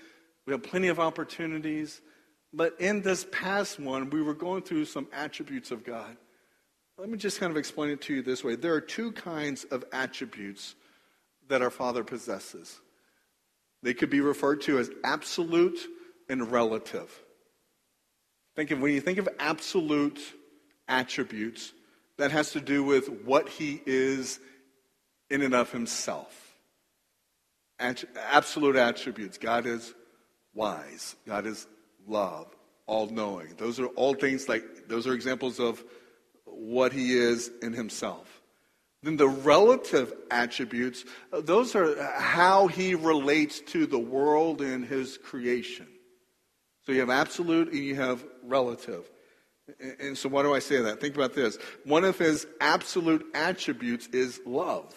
We 0.45 0.53
have 0.53 0.63
plenty 0.63 0.87
of 0.87 0.97
opportunities. 0.97 1.99
But 2.53 2.79
in 2.79 3.01
this 3.01 3.25
past 3.33 3.81
one, 3.81 4.09
we 4.11 4.21
were 4.21 4.33
going 4.33 4.61
through 4.61 4.85
some 4.85 5.07
attributes 5.11 5.71
of 5.71 5.83
God. 5.83 6.15
Let 6.97 7.09
me 7.09 7.17
just 7.17 7.37
kind 7.37 7.51
of 7.51 7.57
explain 7.57 7.89
it 7.89 7.99
to 8.03 8.13
you 8.13 8.21
this 8.21 8.45
way. 8.45 8.55
There 8.55 8.73
are 8.75 8.81
two 8.81 9.11
kinds 9.11 9.65
of 9.65 9.83
attributes 9.91 10.75
that 11.49 11.61
our 11.61 11.71
Father 11.71 12.05
possesses. 12.05 12.79
They 13.81 13.93
could 13.93 14.09
be 14.09 14.21
referred 14.21 14.61
to 14.61 14.79
as 14.79 14.89
absolute 15.03 15.79
and 16.29 16.49
relative. 16.49 17.11
Think 18.55 18.71
of 18.71 18.79
when 18.79 18.93
you 18.93 19.01
think 19.01 19.17
of 19.17 19.27
absolute 19.39 20.19
attributes, 20.87 21.73
that 22.17 22.31
has 22.31 22.51
to 22.51 22.61
do 22.61 22.83
with 22.83 23.09
what 23.23 23.49
he 23.49 23.81
is 23.85 24.39
in 25.29 25.41
and 25.41 25.55
of 25.55 25.71
himself. 25.71 26.55
Absolute 27.79 28.75
attributes. 28.75 29.37
God 29.37 29.65
is 29.65 29.93
wise. 30.53 31.15
God 31.25 31.45
is 31.47 31.67
love, 32.07 32.47
all 32.85 33.07
knowing. 33.07 33.55
Those 33.57 33.79
are 33.79 33.87
all 33.87 34.13
things 34.13 34.47
like, 34.47 34.87
those 34.87 35.07
are 35.07 35.13
examples 35.13 35.59
of 35.59 35.83
what 36.45 36.93
he 36.93 37.17
is 37.17 37.49
in 37.61 37.73
himself. 37.73 38.41
Then 39.01 39.17
the 39.17 39.27
relative 39.27 40.13
attributes, 40.31 41.03
uh, 41.33 41.41
those 41.41 41.75
are 41.75 42.01
how 42.13 42.67
he 42.67 42.95
relates 42.95 43.59
to 43.71 43.85
the 43.85 43.99
world 43.99 44.61
and 44.61 44.85
his 44.85 45.17
creation. 45.17 45.87
So 46.85 46.91
you 46.91 46.99
have 46.99 47.09
absolute 47.09 47.71
and 47.71 47.83
you 47.83 47.95
have 47.95 48.23
relative. 48.43 49.09
And 49.99 50.17
so, 50.17 50.27
why 50.27 50.43
do 50.43 50.53
I 50.53 50.59
say 50.59 50.81
that? 50.81 50.99
Think 50.99 51.15
about 51.15 51.33
this. 51.33 51.57
One 51.85 52.03
of 52.03 52.17
his 52.17 52.45
absolute 52.59 53.25
attributes 53.33 54.07
is 54.07 54.41
love. 54.45 54.93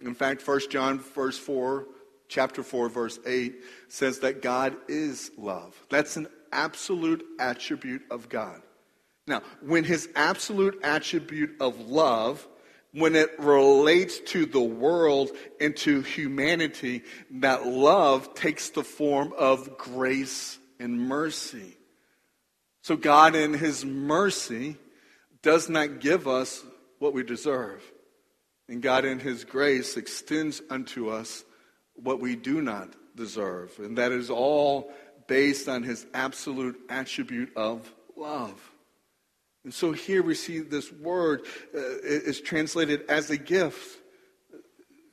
In 0.00 0.14
fact, 0.14 0.46
1 0.46 0.60
John 0.70 1.00
verse 1.00 1.36
4, 1.36 1.86
chapter 2.28 2.62
4, 2.62 2.88
verse 2.88 3.18
8 3.26 3.56
says 3.88 4.20
that 4.20 4.42
God 4.42 4.76
is 4.86 5.32
love. 5.36 5.74
That's 5.90 6.16
an 6.16 6.28
absolute 6.52 7.24
attribute 7.40 8.02
of 8.12 8.28
God. 8.28 8.62
Now, 9.26 9.42
when 9.60 9.82
his 9.82 10.08
absolute 10.14 10.78
attribute 10.84 11.60
of 11.60 11.90
love, 11.90 12.46
when 12.92 13.16
it 13.16 13.38
relates 13.40 14.20
to 14.20 14.46
the 14.46 14.60
world 14.60 15.30
and 15.60 15.76
to 15.78 16.00
humanity, 16.02 17.02
that 17.32 17.66
love 17.66 18.34
takes 18.34 18.70
the 18.70 18.84
form 18.84 19.34
of 19.36 19.76
grace 19.76 20.58
and 20.78 21.00
mercy. 21.00 21.76
So 22.82 22.96
God, 22.96 23.34
in 23.34 23.54
his 23.54 23.84
mercy, 23.84 24.76
does 25.42 25.68
not 25.68 26.00
give 26.00 26.26
us 26.26 26.64
what 26.98 27.12
we 27.12 27.22
deserve. 27.22 27.82
And 28.68 28.82
God, 28.82 29.04
in 29.04 29.18
his 29.18 29.44
grace, 29.44 29.96
extends 29.96 30.60
unto 30.70 31.10
us 31.10 31.44
what 31.94 32.20
we 32.20 32.36
do 32.36 32.60
not 32.60 32.94
deserve. 33.16 33.78
And 33.78 33.98
that 33.98 34.12
is 34.12 34.30
all 34.30 34.92
based 35.26 35.68
on 35.68 35.82
his 35.82 36.06
absolute 36.14 36.78
attribute 36.88 37.56
of 37.56 37.92
love. 38.16 38.60
And 39.64 39.74
so 39.74 39.92
here 39.92 40.22
we 40.22 40.34
see 40.34 40.60
this 40.60 40.90
word 40.90 41.42
uh, 41.74 41.78
is 42.02 42.40
translated 42.40 43.02
as 43.08 43.30
a 43.30 43.36
gift. 43.36 43.98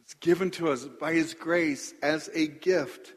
It's 0.04 0.14
given 0.14 0.52
to 0.52 0.70
us 0.70 0.86
by 0.86 1.14
his 1.14 1.34
grace 1.34 1.94
as 2.02 2.30
a 2.34 2.48
gift. 2.48 3.15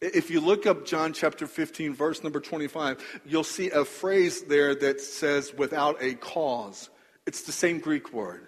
If 0.00 0.30
you 0.30 0.40
look 0.40 0.64
up 0.64 0.86
John 0.86 1.12
chapter 1.12 1.48
15, 1.48 1.92
verse 1.92 2.22
number 2.22 2.38
25, 2.38 3.20
you'll 3.26 3.42
see 3.42 3.70
a 3.70 3.84
phrase 3.84 4.42
there 4.42 4.74
that 4.76 5.00
says 5.00 5.52
without 5.52 6.00
a 6.00 6.14
cause. 6.14 6.88
It's 7.26 7.42
the 7.42 7.52
same 7.52 7.80
Greek 7.80 8.12
word. 8.12 8.46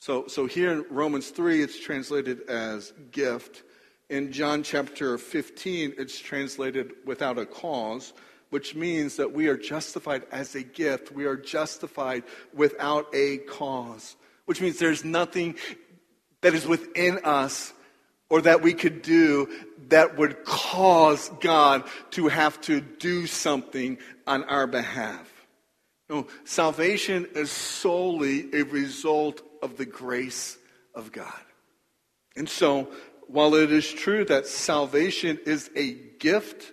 So, 0.00 0.26
so 0.26 0.46
here 0.46 0.70
in 0.70 0.84
Romans 0.90 1.30
3, 1.30 1.62
it's 1.62 1.80
translated 1.80 2.42
as 2.48 2.92
gift. 3.10 3.62
In 4.10 4.32
John 4.32 4.62
chapter 4.62 5.16
15, 5.16 5.94
it's 5.96 6.18
translated 6.18 6.92
without 7.06 7.38
a 7.38 7.46
cause, 7.46 8.12
which 8.50 8.74
means 8.74 9.16
that 9.16 9.32
we 9.32 9.48
are 9.48 9.56
justified 9.56 10.24
as 10.30 10.54
a 10.54 10.62
gift. 10.62 11.10
We 11.10 11.24
are 11.24 11.36
justified 11.36 12.24
without 12.52 13.06
a 13.14 13.38
cause, 13.38 14.16
which 14.44 14.60
means 14.60 14.78
there's 14.78 15.06
nothing 15.06 15.54
that 16.42 16.52
is 16.52 16.66
within 16.66 17.20
us 17.24 17.72
or 18.32 18.40
that 18.40 18.62
we 18.62 18.72
could 18.72 19.02
do 19.02 19.46
that 19.88 20.16
would 20.16 20.42
cause 20.46 21.30
God 21.40 21.84
to 22.12 22.28
have 22.28 22.58
to 22.62 22.80
do 22.80 23.26
something 23.26 23.98
on 24.26 24.44
our 24.44 24.66
behalf. 24.66 25.30
No, 26.08 26.26
salvation 26.44 27.28
is 27.34 27.50
solely 27.50 28.48
a 28.54 28.62
result 28.62 29.42
of 29.60 29.76
the 29.76 29.84
grace 29.84 30.56
of 30.94 31.12
God. 31.12 31.42
And 32.34 32.48
so 32.48 32.88
while 33.28 33.54
it 33.54 33.70
is 33.70 33.92
true 33.92 34.24
that 34.24 34.46
salvation 34.46 35.38
is 35.44 35.70
a 35.76 35.92
gift 36.18 36.72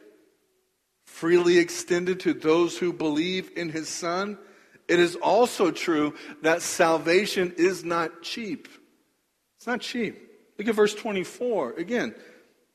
freely 1.07 1.57
extended 1.57 2.21
to 2.21 2.33
those 2.33 2.77
who 2.77 2.93
believe 2.93 3.51
in 3.57 3.67
his 3.67 3.89
Son, 3.89 4.37
it 4.87 4.97
is 4.97 5.17
also 5.17 5.71
true 5.71 6.15
that 6.41 6.61
salvation 6.61 7.53
is 7.57 7.83
not 7.83 8.21
cheap. 8.21 8.69
It's 9.57 9.67
not 9.67 9.81
cheap. 9.81 10.28
Look 10.59 10.67
at 10.67 10.75
verse 10.75 10.93
24. 10.93 11.75
Again, 11.77 12.13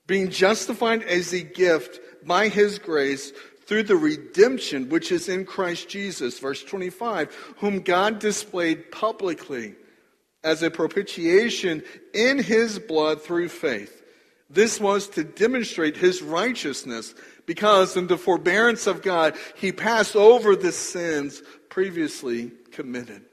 being 0.07 0.31
justified 0.31 1.03
as 1.03 1.33
a 1.33 1.43
gift 1.43 2.01
by 2.27 2.49
his 2.49 2.79
grace 2.79 3.33
through 3.67 3.85
the 3.85 3.97
redemption 3.97 4.89
which 4.89 5.13
is 5.13 5.29
in 5.29 5.45
Christ 5.45 5.89
Jesus. 5.89 6.39
Verse 6.39 6.65
25, 6.65 7.55
whom 7.59 7.81
God 7.81 8.19
displayed 8.19 8.91
publicly 8.91 9.75
as 10.43 10.63
a 10.63 10.71
propitiation 10.71 11.83
in 12.15 12.39
his 12.39 12.79
blood 12.79 13.23
through 13.23 13.51
faith. 13.51 14.03
This 14.49 14.81
was 14.81 15.09
to 15.11 15.25
demonstrate 15.25 15.97
his 15.97 16.23
righteousness, 16.23 17.15
because 17.47 17.97
in 17.97 18.07
the 18.07 18.19
forbearance 18.19 18.87
of 18.87 19.03
God, 19.03 19.37
he 19.57 19.73
passed 19.73 20.17
over 20.17 20.57
the 20.57 20.73
sins 20.73 21.43
previously 21.69 22.53
committed. 22.73 23.25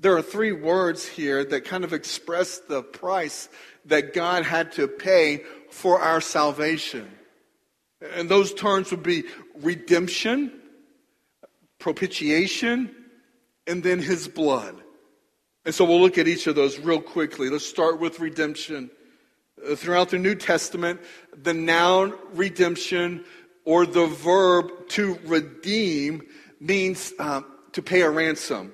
There 0.00 0.16
are 0.16 0.22
three 0.22 0.52
words 0.52 1.06
here 1.06 1.44
that 1.44 1.66
kind 1.66 1.84
of 1.84 1.92
express 1.92 2.58
the 2.58 2.82
price 2.82 3.50
that 3.84 4.14
God 4.14 4.44
had 4.44 4.72
to 4.72 4.88
pay 4.88 5.44
for 5.70 6.00
our 6.00 6.22
salvation. 6.22 7.10
And 8.14 8.28
those 8.30 8.54
terms 8.54 8.90
would 8.90 9.02
be 9.02 9.24
redemption, 9.56 10.52
propitiation, 11.78 12.94
and 13.66 13.82
then 13.82 13.98
his 14.00 14.26
blood. 14.26 14.74
And 15.66 15.74
so 15.74 15.84
we'll 15.84 16.00
look 16.00 16.16
at 16.16 16.26
each 16.26 16.46
of 16.46 16.54
those 16.54 16.78
real 16.78 17.02
quickly. 17.02 17.50
Let's 17.50 17.66
start 17.66 18.00
with 18.00 18.20
redemption. 18.20 18.90
Uh, 19.62 19.74
throughout 19.74 20.08
the 20.08 20.18
New 20.18 20.34
Testament, 20.34 21.00
the 21.36 21.52
noun 21.52 22.14
redemption 22.32 23.26
or 23.66 23.84
the 23.84 24.06
verb 24.06 24.88
to 24.88 25.18
redeem 25.26 26.22
means 26.58 27.12
uh, 27.18 27.42
to 27.72 27.82
pay 27.82 28.00
a 28.00 28.08
ransom. 28.08 28.72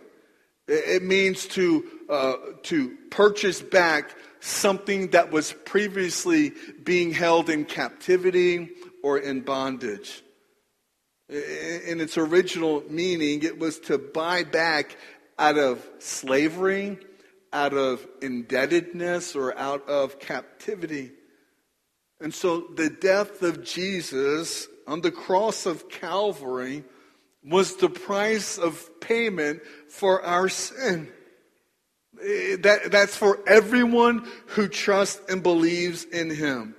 It 0.68 1.02
means 1.02 1.46
to, 1.48 1.84
uh, 2.08 2.34
to 2.64 2.96
purchase 3.10 3.62
back 3.62 4.14
something 4.40 5.10
that 5.10 5.30
was 5.30 5.52
previously 5.64 6.52
being 6.82 7.12
held 7.12 7.50
in 7.50 7.64
captivity 7.64 8.70
or 9.02 9.18
in 9.18 9.42
bondage. 9.42 10.22
In 11.28 12.00
its 12.00 12.18
original 12.18 12.84
meaning, 12.88 13.42
it 13.42 13.58
was 13.58 13.78
to 13.80 13.98
buy 13.98 14.44
back 14.44 14.96
out 15.38 15.58
of 15.58 15.88
slavery, 15.98 16.98
out 17.52 17.74
of 17.74 18.06
indebtedness, 18.22 19.34
or 19.34 19.56
out 19.58 19.88
of 19.88 20.18
captivity. 20.18 21.12
And 22.20 22.32
so 22.32 22.68
the 22.74 22.90
death 22.90 23.42
of 23.42 23.62
Jesus 23.62 24.68
on 24.86 25.00
the 25.00 25.10
cross 25.10 25.66
of 25.66 25.88
Calvary 25.88 26.84
was 27.46 27.76
the 27.76 27.88
price 27.88 28.58
of 28.58 29.00
payment 29.00 29.62
for 29.88 30.22
our 30.22 30.48
sin. 30.48 31.08
Eh, 32.22 32.56
that, 32.60 32.90
that's 32.90 33.16
for 33.16 33.40
everyone 33.46 34.26
who 34.46 34.68
trusts 34.68 35.20
and 35.28 35.42
believes 35.42 36.04
in 36.04 36.30
him. 36.30 36.74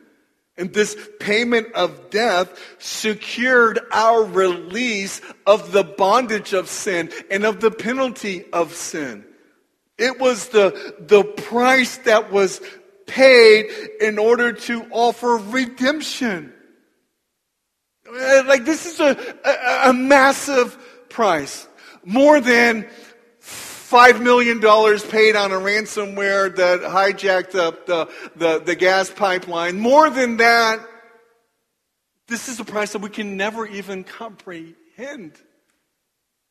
And 0.57 0.73
this 0.73 0.97
payment 1.19 1.73
of 1.73 2.09
death 2.09 2.51
secured 2.79 3.79
our 3.91 4.23
release 4.23 5.21
of 5.45 5.71
the 5.71 5.83
bondage 5.83 6.53
of 6.53 6.67
sin 6.67 7.11
and 7.29 7.45
of 7.45 7.59
the 7.59 7.69
penalty 7.69 8.45
of 8.51 8.73
sin. 8.73 9.23
It 9.99 10.19
was 10.19 10.49
the, 10.49 10.95
the 10.99 11.23
price 11.23 11.97
that 11.99 12.31
was 12.31 12.61
paid 13.05 13.71
in 14.01 14.17
order 14.17 14.51
to 14.51 14.83
offer 14.91 15.37
redemption. 15.37 16.53
Uh, 18.09 18.43
like 18.45 18.65
this 18.65 18.85
is 18.85 18.99
a, 18.99 19.17
a, 19.43 19.89
a 19.89 19.93
massive 19.93 20.77
price. 21.09 21.67
More 22.03 22.39
than 22.39 22.87
$5 23.41 24.21
million 24.21 24.59
paid 25.09 25.35
on 25.35 25.51
a 25.51 25.55
ransomware 25.55 26.55
that 26.55 26.81
hijacked 26.81 27.55
up 27.55 27.85
the, 27.85 28.09
the, 28.35 28.59
the 28.59 28.75
gas 28.75 29.09
pipeline. 29.09 29.79
More 29.79 30.09
than 30.09 30.37
that, 30.37 30.79
this 32.27 32.49
is 32.49 32.59
a 32.59 32.65
price 32.65 32.93
that 32.93 33.01
we 33.01 33.09
can 33.09 33.37
never 33.37 33.65
even 33.65 34.03
comprehend. 34.03 35.33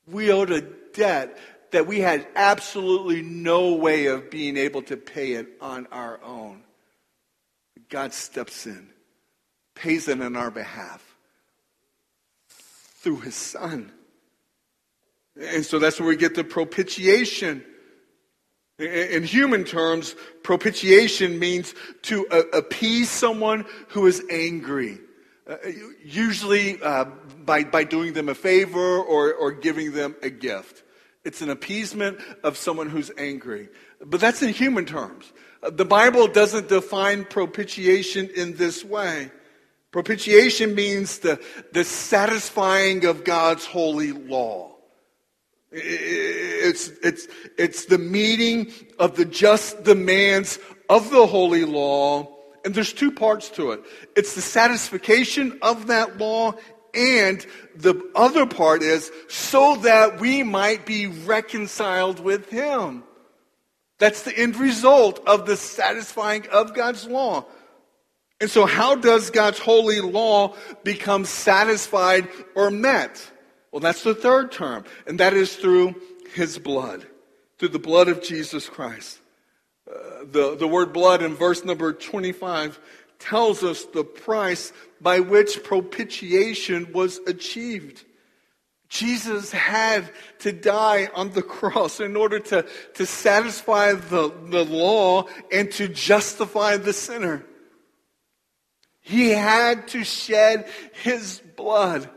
We 0.06 0.32
owed 0.32 0.50
a 0.50 0.62
debt 0.62 1.38
that 1.72 1.86
we 1.86 2.00
had 2.00 2.26
absolutely 2.34 3.22
no 3.22 3.74
way 3.74 4.06
of 4.06 4.30
being 4.30 4.56
able 4.56 4.82
to 4.82 4.96
pay 4.96 5.32
it 5.32 5.48
on 5.60 5.86
our 5.92 6.22
own. 6.22 6.62
God 7.88 8.14
steps 8.14 8.66
in, 8.66 8.88
pays 9.74 10.08
it 10.08 10.20
on 10.20 10.36
our 10.36 10.50
behalf 10.50 11.05
through 13.06 13.20
his 13.20 13.36
son. 13.36 13.92
And 15.40 15.64
so 15.64 15.78
that's 15.78 16.00
where 16.00 16.08
we 16.08 16.16
get 16.16 16.34
the 16.34 16.42
propitiation. 16.42 17.64
In 18.80 19.22
human 19.22 19.62
terms, 19.62 20.16
propitiation 20.42 21.38
means 21.38 21.72
to 22.02 22.24
appease 22.52 23.08
someone 23.08 23.64
who 23.90 24.08
is 24.08 24.24
angry, 24.28 24.98
uh, 25.48 25.54
usually 26.04 26.82
uh, 26.82 27.04
by, 27.44 27.62
by 27.62 27.84
doing 27.84 28.12
them 28.12 28.28
a 28.28 28.34
favor 28.34 28.98
or, 28.98 29.32
or 29.34 29.52
giving 29.52 29.92
them 29.92 30.16
a 30.20 30.28
gift. 30.28 30.82
It's 31.24 31.42
an 31.42 31.50
appeasement 31.50 32.18
of 32.42 32.56
someone 32.56 32.88
who's 32.88 33.12
angry. 33.16 33.68
But 34.04 34.18
that's 34.18 34.42
in 34.42 34.48
human 34.48 34.84
terms. 34.84 35.32
Uh, 35.62 35.70
the 35.70 35.84
Bible 35.84 36.26
doesn't 36.26 36.66
define 36.68 37.24
propitiation 37.24 38.30
in 38.34 38.56
this 38.56 38.84
way. 38.84 39.30
Propitiation 39.96 40.74
means 40.74 41.20
the, 41.20 41.40
the 41.72 41.82
satisfying 41.82 43.06
of 43.06 43.24
God's 43.24 43.64
holy 43.64 44.12
law. 44.12 44.76
It's, 45.72 46.88
it's, 47.02 47.26
it's 47.56 47.86
the 47.86 47.96
meeting 47.96 48.74
of 48.98 49.16
the 49.16 49.24
just 49.24 49.84
demands 49.84 50.58
of 50.90 51.08
the 51.08 51.26
holy 51.26 51.64
law. 51.64 52.28
And 52.62 52.74
there's 52.74 52.92
two 52.92 53.10
parts 53.10 53.48
to 53.52 53.70
it. 53.70 53.84
It's 54.14 54.34
the 54.34 54.42
satisfaction 54.42 55.58
of 55.62 55.86
that 55.86 56.18
law 56.18 56.56
And 56.92 57.46
the 57.74 57.94
other 58.14 58.44
part 58.44 58.82
is 58.82 59.10
so 59.28 59.76
that 59.76 60.20
we 60.20 60.42
might 60.42 60.84
be 60.84 61.06
reconciled 61.06 62.20
with 62.20 62.50
him. 62.50 63.02
That's 63.98 64.24
the 64.24 64.38
end 64.38 64.56
result 64.56 65.26
of 65.26 65.46
the 65.46 65.56
satisfying 65.56 66.46
of 66.48 66.74
God's 66.74 67.06
law. 67.06 67.46
And 68.40 68.50
so, 68.50 68.66
how 68.66 68.96
does 68.96 69.30
God's 69.30 69.58
holy 69.58 70.00
law 70.00 70.54
become 70.84 71.24
satisfied 71.24 72.28
or 72.54 72.70
met? 72.70 73.30
Well, 73.72 73.80
that's 73.80 74.02
the 74.02 74.14
third 74.14 74.52
term, 74.52 74.84
and 75.06 75.20
that 75.20 75.32
is 75.34 75.56
through 75.56 75.94
his 76.34 76.58
blood, 76.58 77.06
through 77.58 77.68
the 77.68 77.78
blood 77.78 78.08
of 78.08 78.22
Jesus 78.22 78.68
Christ. 78.68 79.20
Uh, 79.90 80.24
the, 80.30 80.56
the 80.56 80.66
word 80.66 80.92
blood 80.92 81.22
in 81.22 81.34
verse 81.34 81.64
number 81.64 81.92
25 81.92 82.78
tells 83.18 83.62
us 83.62 83.84
the 83.84 84.04
price 84.04 84.72
by 85.00 85.20
which 85.20 85.62
propitiation 85.62 86.92
was 86.92 87.20
achieved. 87.26 88.04
Jesus 88.88 89.50
had 89.52 90.10
to 90.40 90.52
die 90.52 91.08
on 91.14 91.30
the 91.30 91.42
cross 91.56 92.00
in 92.00 92.16
order 92.16 92.38
to, 92.38 92.66
to 92.94 93.06
satisfy 93.06 93.92
the, 93.92 94.32
the 94.46 94.64
law 94.64 95.24
and 95.50 95.70
to 95.72 95.88
justify 95.88 96.76
the 96.76 96.92
sinner. 96.92 97.44
He 99.06 99.30
had 99.30 99.86
to 99.88 100.02
shed 100.02 100.68
his 100.92 101.40
blood. 101.54 102.10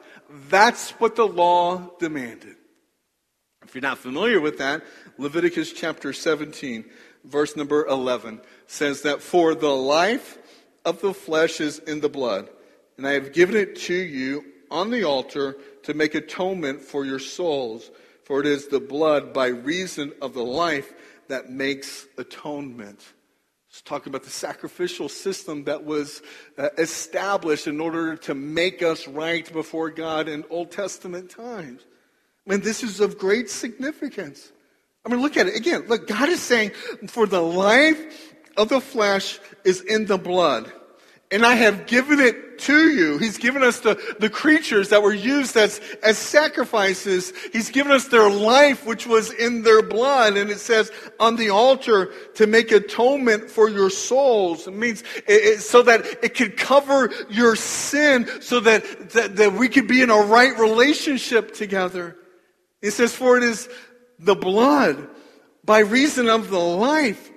That's 0.50 0.90
what 0.94 1.16
the 1.16 1.28
law 1.28 1.92
demanded. 2.00 2.56
If 3.64 3.76
you're 3.76 3.84
not 3.84 4.00
familiar 4.00 4.42
with 4.42 4.58
that, 4.58 4.82
Leviticus 5.20 5.72
chapter 5.72 6.14
17, 6.14 6.86
verse 7.26 7.56
number 7.56 7.86
11 7.86 8.42
says 8.66 9.04
that 9.04 9.22
for 9.22 9.54
the 9.54 9.70
life 9.70 10.40
of 10.84 11.00
the 11.02 11.14
flesh 11.14 11.62
is 11.62 11.78
in 11.78 12.02
the 12.02 12.10
blood, 12.10 12.50
and 12.98 13.06
I 13.08 13.12
have 13.12 13.34
given 13.34 13.56
it 13.56 13.76
to 13.82 13.94
you 13.94 14.44
on 14.72 14.90
the 14.90 15.04
altar 15.04 15.58
to 15.84 15.94
make 15.94 16.16
atonement 16.16 16.82
for 16.82 17.06
your 17.06 17.20
souls, 17.20 17.92
for 18.24 18.40
it 18.40 18.48
is 18.48 18.68
the 18.68 18.80
blood 18.80 19.32
by 19.32 19.50
reason 19.50 20.12
of 20.24 20.34
the 20.34 20.44
life 20.44 20.92
that 21.28 21.52
makes 21.52 22.08
atonement. 22.18 23.14
It's 23.70 23.82
talking 23.82 24.10
about 24.10 24.24
the 24.24 24.32
sacrificial 24.32 25.10
system 25.10 25.66
that 25.66 25.86
was 25.86 26.24
uh, 26.58 26.70
established 26.78 27.68
in 27.68 27.80
order 27.80 28.16
to 28.18 28.34
make 28.34 28.82
us 28.82 29.08
right 29.08 29.52
before 29.54 29.92
God 29.92 30.28
in 30.28 30.44
Old 30.50 30.72
Testament 30.72 31.30
times. 31.30 31.86
I 32.48 32.52
mean, 32.52 32.62
this 32.62 32.84
is 32.84 33.00
of 33.00 33.20
great 33.20 33.50
significance. 33.50 34.52
I 35.06 35.10
mean, 35.10 35.22
look 35.22 35.38
at 35.38 35.48
it 35.48 35.56
again. 35.56 35.86
Look, 35.88 36.08
God 36.08 36.30
is 36.30 36.42
saying, 36.42 36.72
for 37.08 37.28
the 37.28 37.42
life 37.42 38.34
of 38.58 38.70
the 38.70 38.82
flesh 38.82 39.40
is 39.64 39.82
in 39.82 40.08
the 40.08 40.18
blood 40.18 40.72
and 41.32 41.46
I 41.46 41.56
have 41.56 41.86
given 41.86 42.20
it 42.20 42.60
to 42.60 42.90
you. 42.90 43.20
He's 43.20 43.38
given 43.38 43.64
us 43.64 43.80
the, 43.80 44.00
the 44.20 44.30
creatures 44.30 44.90
that 44.90 45.04
were 45.04 45.14
used 45.14 45.56
as, 45.56 45.80
as 46.02 46.18
sacrifices. 46.18 47.32
He's 47.54 47.70
given 47.70 47.92
us 47.92 48.08
their 48.08 48.30
life, 48.30 48.86
which 48.86 49.06
was 49.06 49.32
in 49.32 49.62
their 49.62 49.84
blood. 49.84 50.38
And 50.38 50.50
it 50.50 50.60
says 50.60 50.92
on 51.20 51.36
the 51.36 51.52
altar 51.52 52.12
to 52.36 52.48
make 52.48 52.72
atonement 52.72 53.50
for 53.50 53.70
your 53.70 53.92
souls. 53.92 54.68
It 54.68 54.74
means 54.74 55.04
it, 55.28 55.28
it, 55.28 55.62
so 55.62 55.84
that 55.84 56.06
it 56.24 56.36
could 56.36 56.58
cover 56.58 57.12
your 57.30 57.56
sin 57.56 58.28
so 58.42 58.60
that, 58.62 59.12
that, 59.12 59.36
that 59.36 59.54
we 59.54 59.70
could 59.70 59.88
be 59.88 60.02
in 60.02 60.10
a 60.10 60.18
right 60.18 60.58
relationship 60.58 61.54
together. 61.54 62.16
It 62.82 62.92
says, 62.92 63.14
for 63.14 63.38
it 63.38 63.44
is 63.44 63.70
the 64.18 64.36
blood 64.36 65.08
by 65.64 65.80
reason 65.80 66.28
of 66.28 66.50
the 66.50 66.60
life 66.60 67.30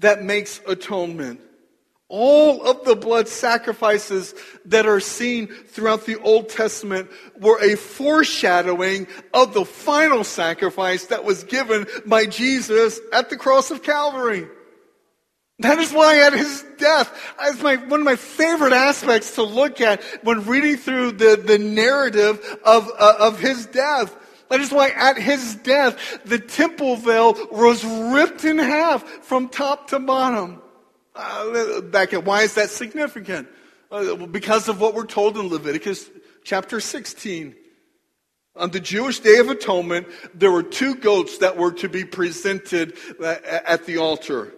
that 0.00 0.22
makes 0.22 0.60
atonement. 0.66 1.40
All 2.08 2.62
of 2.62 2.84
the 2.84 2.94
blood 2.94 3.26
sacrifices 3.26 4.34
that 4.66 4.86
are 4.86 5.00
seen 5.00 5.48
throughout 5.48 6.06
the 6.06 6.20
Old 6.20 6.48
Testament 6.48 7.10
were 7.40 7.60
a 7.60 7.74
foreshadowing 7.74 9.08
of 9.34 9.54
the 9.54 9.64
final 9.64 10.22
sacrifice 10.22 11.06
that 11.06 11.24
was 11.24 11.42
given 11.42 11.86
by 12.06 12.26
Jesus 12.26 13.00
at 13.12 13.28
the 13.28 13.36
cross 13.36 13.72
of 13.72 13.82
Calvary. 13.82 14.46
That 15.60 15.78
is 15.78 15.92
why 15.92 16.20
at 16.20 16.32
his 16.32 16.64
death, 16.78 17.34
as 17.40 17.60
my, 17.60 17.76
one 17.76 18.00
of 18.00 18.06
my 18.06 18.16
favorite 18.16 18.74
aspects 18.74 19.34
to 19.36 19.42
look 19.42 19.80
at 19.80 20.02
when 20.22 20.44
reading 20.44 20.76
through 20.76 21.12
the, 21.12 21.42
the 21.42 21.58
narrative 21.58 22.58
of, 22.64 22.88
uh, 22.98 23.14
of 23.18 23.40
his 23.40 23.66
death. 23.66 24.14
That 24.48 24.60
is 24.60 24.70
why 24.70 24.90
at 24.90 25.18
his 25.18 25.56
death, 25.56 26.20
the 26.24 26.38
temple 26.38 26.96
veil 26.96 27.34
was 27.50 27.84
ripped 27.84 28.44
in 28.44 28.58
half 28.58 29.02
from 29.24 29.48
top 29.48 29.88
to 29.88 29.98
bottom. 29.98 30.62
Uh, 31.16 31.80
back 31.80 32.12
at 32.12 32.24
why 32.24 32.42
is 32.42 32.54
that 32.54 32.68
significant? 32.68 33.48
Uh, 33.90 34.26
because 34.26 34.68
of 34.68 34.80
what 34.80 34.94
we're 34.94 35.06
told 35.06 35.36
in 35.38 35.48
Leviticus 35.48 36.10
chapter 36.44 36.78
16. 36.78 37.54
On 38.56 38.70
the 38.70 38.80
Jewish 38.80 39.20
Day 39.20 39.38
of 39.38 39.48
Atonement, 39.48 40.08
there 40.34 40.50
were 40.50 40.62
two 40.62 40.94
goats 40.94 41.38
that 41.38 41.56
were 41.56 41.72
to 41.72 41.88
be 41.88 42.04
presented 42.04 42.96
uh, 43.20 43.36
at 43.44 43.86
the 43.86 43.98
altar. 43.98 44.52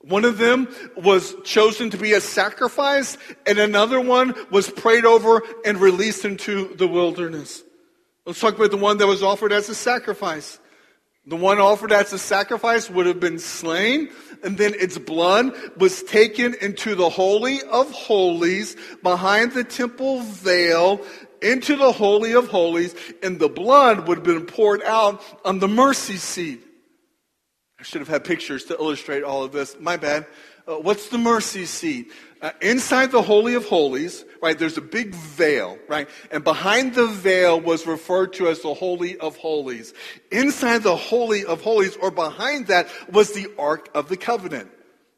One 0.00 0.24
of 0.24 0.38
them 0.38 0.68
was 0.96 1.34
chosen 1.44 1.90
to 1.90 1.96
be 1.96 2.12
a 2.12 2.20
sacrifice, 2.20 3.18
and 3.46 3.58
another 3.58 4.00
one 4.00 4.34
was 4.50 4.70
prayed 4.70 5.04
over 5.04 5.42
and 5.64 5.78
released 5.78 6.24
into 6.24 6.74
the 6.76 6.86
wilderness. 6.86 7.62
Let's 8.24 8.40
talk 8.40 8.54
about 8.54 8.70
the 8.70 8.76
one 8.76 8.98
that 8.98 9.06
was 9.06 9.22
offered 9.22 9.52
as 9.52 9.68
a 9.68 9.74
sacrifice. 9.74 10.58
The 11.26 11.36
one 11.36 11.58
offered 11.58 11.90
as 11.90 12.12
a 12.12 12.18
sacrifice 12.18 12.88
would 12.88 13.06
have 13.06 13.18
been 13.18 13.40
slain, 13.40 14.10
and 14.42 14.58
then 14.58 14.74
its 14.74 14.98
blood 14.98 15.52
was 15.76 16.02
taken 16.02 16.54
into 16.60 16.94
the 16.94 17.08
Holy 17.08 17.62
of 17.62 17.90
Holies 17.92 18.76
behind 19.02 19.52
the 19.52 19.64
temple 19.64 20.20
veil 20.20 21.00
into 21.42 21.76
the 21.76 21.92
Holy 21.92 22.32
of 22.32 22.48
Holies, 22.48 22.94
and 23.22 23.38
the 23.38 23.48
blood 23.48 24.08
would 24.08 24.18
have 24.18 24.24
been 24.24 24.46
poured 24.46 24.82
out 24.82 25.22
on 25.44 25.58
the 25.58 25.68
mercy 25.68 26.16
seat. 26.16 26.62
I 27.78 27.82
should 27.82 28.00
have 28.00 28.08
had 28.08 28.24
pictures 28.24 28.64
to 28.64 28.74
illustrate 28.74 29.22
all 29.22 29.44
of 29.44 29.52
this. 29.52 29.76
My 29.78 29.96
bad. 29.96 30.26
Uh, 30.66 30.76
what's 30.76 31.10
the 31.10 31.18
mercy 31.18 31.66
seat? 31.66 32.10
Uh, 32.42 32.50
inside 32.60 33.10
the 33.10 33.22
Holy 33.22 33.54
of 33.54 33.64
Holies, 33.64 34.24
right, 34.42 34.58
there's 34.58 34.76
a 34.76 34.82
big 34.82 35.14
veil, 35.14 35.78
right? 35.88 36.08
And 36.30 36.44
behind 36.44 36.94
the 36.94 37.06
veil 37.06 37.58
was 37.58 37.86
referred 37.86 38.34
to 38.34 38.48
as 38.48 38.60
the 38.60 38.74
Holy 38.74 39.16
of 39.18 39.36
Holies. 39.36 39.94
Inside 40.30 40.82
the 40.82 40.96
Holy 40.96 41.44
of 41.46 41.62
Holies, 41.62 41.96
or 41.96 42.10
behind 42.10 42.66
that, 42.66 42.88
was 43.10 43.32
the 43.32 43.50
Ark 43.58 43.88
of 43.94 44.08
the 44.08 44.18
Covenant. 44.18 44.70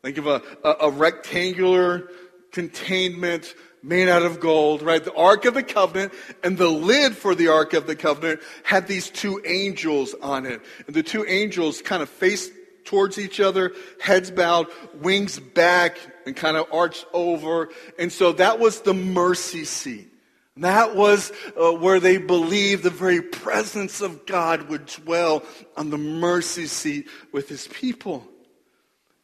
Think 0.03 0.19
of 0.19 0.27
a, 0.29 0.43
a, 0.63 0.89
a 0.89 0.91
rectangular 0.91 2.09
containment 2.53 3.53
made 3.83 4.09
out 4.09 4.23
of 4.23 4.39
gold, 4.39 4.83
right? 4.83 5.03
The 5.05 5.15
Ark 5.15 5.45
of 5.45 5.55
the 5.55 5.63
Covenant 5.63 6.13
and 6.45 6.57
the 6.57 6.69
lid 6.69 7.17
for 7.17 7.35
the 7.35 7.49
Ark 7.49 7.75
of 7.75 7.87
the 7.87 7.97
Covenant 7.97 8.41
had 8.63 8.87
these 8.87 9.11
two 9.11 9.41
angels 9.45 10.15
on 10.23 10.47
it. 10.47 10.61
And 10.87 10.95
the 10.95 11.03
two 11.03 11.25
angels 11.27 11.83
kind 11.83 12.03
of 12.03 12.09
faced 12.09 12.53
towards 12.85 13.19
each 13.19 13.39
other, 13.39 13.73
heads 14.01 14.31
bowed, 14.31 14.67
wings 14.95 15.39
back, 15.39 15.99
and 16.29 16.37
kind 16.37 16.59
of 16.59 16.67
arched 16.71 17.07
over. 17.15 17.71
And 17.99 18.13
so 18.13 18.33
that 18.33 18.61
was 18.61 18.83
the 18.83 18.93
mercy 18.93 19.65
seat. 19.65 20.13
That 20.59 20.95
was 20.95 21.33
uh, 21.57 21.73
where 21.73 22.01
they 22.01 22.19
believed 22.19 22.83
the 22.83 22.91
very 22.91 23.23
presence 23.23 24.03
of 24.03 24.27
God 24.27 24.69
would 24.69 24.87
dwell 24.87 25.43
on 25.77 25.89
the 25.89 25.97
mercy 25.97 26.67
seat 26.67 27.09
with 27.33 27.49
his 27.49 27.67
people. 27.69 28.27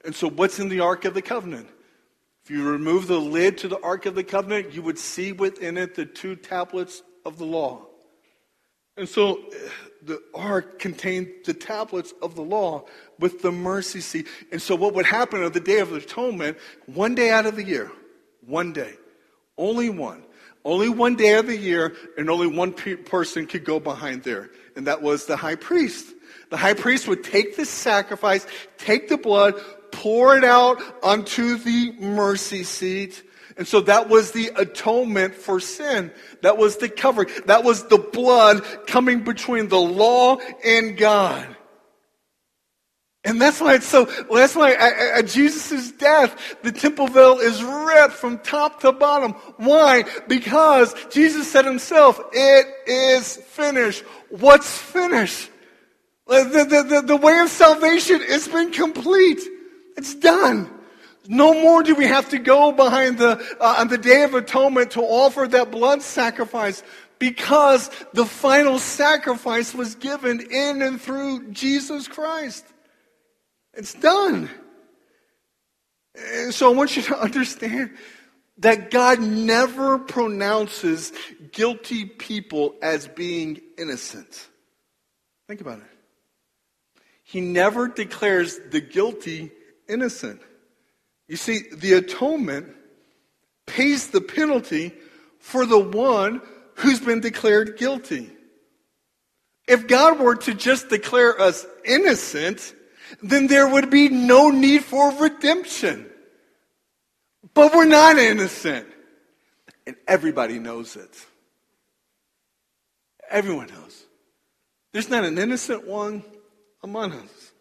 And 0.04 0.14
so, 0.14 0.30
what's 0.30 0.58
in 0.58 0.68
the 0.68 0.80
Ark 0.80 1.04
of 1.04 1.12
the 1.12 1.22
Covenant? 1.22 1.68
If 2.44 2.50
you 2.50 2.66
remove 2.66 3.06
the 3.06 3.20
lid 3.20 3.58
to 3.58 3.68
the 3.68 3.80
Ark 3.80 4.06
of 4.06 4.14
the 4.14 4.24
Covenant, 4.24 4.72
you 4.72 4.82
would 4.82 4.98
see 4.98 5.32
within 5.32 5.76
it 5.76 5.94
the 5.94 6.06
two 6.06 6.36
tablets 6.36 7.02
of 7.26 7.36
the 7.36 7.44
law. 7.44 7.82
And 8.96 9.08
so 9.08 9.44
the 10.06 10.22
ark 10.34 10.78
contained 10.78 11.28
the 11.44 11.54
tablets 11.54 12.12
of 12.22 12.34
the 12.34 12.42
law 12.42 12.84
with 13.18 13.42
the 13.42 13.52
mercy 13.52 14.00
seat. 14.00 14.26
And 14.52 14.60
so 14.60 14.74
what 14.74 14.94
would 14.94 15.06
happen 15.06 15.42
on 15.42 15.52
the 15.52 15.60
Day 15.60 15.80
of 15.80 15.92
Atonement, 15.92 16.58
one 16.86 17.14
day 17.14 17.30
out 17.30 17.46
of 17.46 17.56
the 17.56 17.64
year, 17.64 17.90
one 18.46 18.72
day, 18.72 18.94
only 19.56 19.88
one, 19.88 20.22
only 20.64 20.88
one 20.88 21.16
day 21.16 21.34
of 21.34 21.46
the 21.46 21.56
year, 21.56 21.94
and 22.16 22.28
only 22.30 22.46
one 22.46 22.72
pe- 22.72 22.96
person 22.96 23.46
could 23.46 23.64
go 23.64 23.78
behind 23.80 24.22
there, 24.22 24.50
and 24.76 24.86
that 24.86 25.02
was 25.02 25.26
the 25.26 25.36
high 25.36 25.54
priest. 25.56 26.06
The 26.50 26.56
high 26.56 26.74
priest 26.74 27.08
would 27.08 27.24
take 27.24 27.56
the 27.56 27.64
sacrifice, 27.64 28.46
take 28.78 29.08
the 29.08 29.16
blood, 29.16 29.54
pour 29.92 30.36
it 30.36 30.44
out 30.44 30.82
onto 31.02 31.56
the 31.56 31.92
mercy 31.98 32.64
seat, 32.64 33.22
and 33.56 33.68
so 33.68 33.80
that 33.82 34.08
was 34.08 34.32
the 34.32 34.50
atonement 34.56 35.34
for 35.34 35.60
sin. 35.60 36.12
That 36.42 36.58
was 36.58 36.78
the 36.78 36.88
covering. 36.88 37.28
That 37.46 37.62
was 37.62 37.86
the 37.86 37.98
blood 37.98 38.64
coming 38.86 39.22
between 39.22 39.68
the 39.68 39.80
law 39.80 40.38
and 40.64 40.96
God. 40.96 41.56
And 43.26 43.40
that's 43.40 43.60
why 43.60 43.76
it's 43.76 43.86
so, 43.86 44.04
that's 44.30 44.54
why 44.54 44.74
at 44.74 45.26
Jesus' 45.28 45.92
death, 45.92 46.56
the 46.62 46.72
temple 46.72 47.06
veil 47.06 47.38
is 47.38 47.62
ripped 47.62 48.12
from 48.12 48.38
top 48.38 48.80
to 48.80 48.92
bottom. 48.92 49.32
Why? 49.56 50.04
Because 50.28 50.94
Jesus 51.10 51.50
said 51.50 51.64
himself, 51.64 52.20
it 52.32 52.66
is 52.86 53.36
finished. 53.36 54.02
What's 54.28 54.76
finished? 54.76 55.50
The, 56.26 56.66
the, 56.68 56.82
the, 56.82 57.00
the 57.02 57.16
way 57.16 57.38
of 57.38 57.48
salvation 57.48 58.20
has 58.20 58.48
been 58.48 58.72
complete. 58.72 59.40
It's 59.96 60.14
done. 60.14 60.70
No 61.26 61.54
more 61.54 61.82
do 61.82 61.94
we 61.94 62.06
have 62.06 62.28
to 62.30 62.38
go 62.38 62.72
behind 62.72 63.18
the, 63.18 63.38
uh, 63.60 63.76
on 63.78 63.88
the 63.88 63.98
Day 63.98 64.24
of 64.24 64.34
Atonement 64.34 64.92
to 64.92 65.00
offer 65.00 65.46
that 65.48 65.70
blood 65.70 66.02
sacrifice 66.02 66.82
because 67.18 67.90
the 68.12 68.26
final 68.26 68.78
sacrifice 68.78 69.74
was 69.74 69.94
given 69.94 70.40
in 70.40 70.82
and 70.82 71.00
through 71.00 71.50
Jesus 71.50 72.08
Christ. 72.08 72.66
It's 73.72 73.94
done. 73.94 74.50
And 76.14 76.52
so 76.52 76.70
I 76.70 76.74
want 76.74 76.96
you 76.96 77.02
to 77.02 77.18
understand 77.20 77.96
that 78.58 78.90
God 78.90 79.20
never 79.20 79.98
pronounces 79.98 81.12
guilty 81.52 82.04
people 82.04 82.74
as 82.82 83.08
being 83.08 83.60
innocent. 83.78 84.48
Think 85.48 85.60
about 85.60 85.78
it. 85.78 85.84
He 87.24 87.40
never 87.40 87.88
declares 87.88 88.60
the 88.70 88.80
guilty 88.80 89.50
innocent. 89.88 90.40
You 91.28 91.36
see, 91.36 91.62
the 91.72 91.94
atonement 91.94 92.68
pays 93.66 94.08
the 94.08 94.20
penalty 94.20 94.92
for 95.38 95.64
the 95.66 95.78
one 95.78 96.42
who's 96.76 97.00
been 97.00 97.20
declared 97.20 97.78
guilty. 97.78 98.30
If 99.66 99.86
God 99.86 100.18
were 100.18 100.36
to 100.36 100.54
just 100.54 100.88
declare 100.88 101.40
us 101.40 101.66
innocent, 101.84 102.74
then 103.22 103.46
there 103.46 103.68
would 103.68 103.90
be 103.90 104.08
no 104.08 104.50
need 104.50 104.84
for 104.84 105.10
redemption. 105.12 106.10
But 107.54 107.74
we're 107.74 107.84
not 107.86 108.18
innocent. 108.18 108.86
And 109.86 109.96
everybody 110.06 110.58
knows 110.58 110.96
it. 110.96 111.26
Everyone 113.30 113.68
knows. 113.68 114.04
There's 114.92 115.08
not 115.08 115.24
an 115.24 115.38
innocent 115.38 115.86
one 115.86 116.22
among 116.82 117.12
us. 117.12 117.52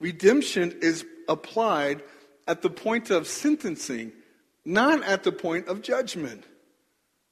Redemption 0.00 0.78
is 0.82 1.04
applied 1.28 2.02
at 2.46 2.62
the 2.62 2.70
point 2.70 3.10
of 3.10 3.26
sentencing, 3.26 4.12
not 4.64 5.02
at 5.02 5.22
the 5.22 5.32
point 5.32 5.68
of 5.68 5.82
judgment. 5.82 6.44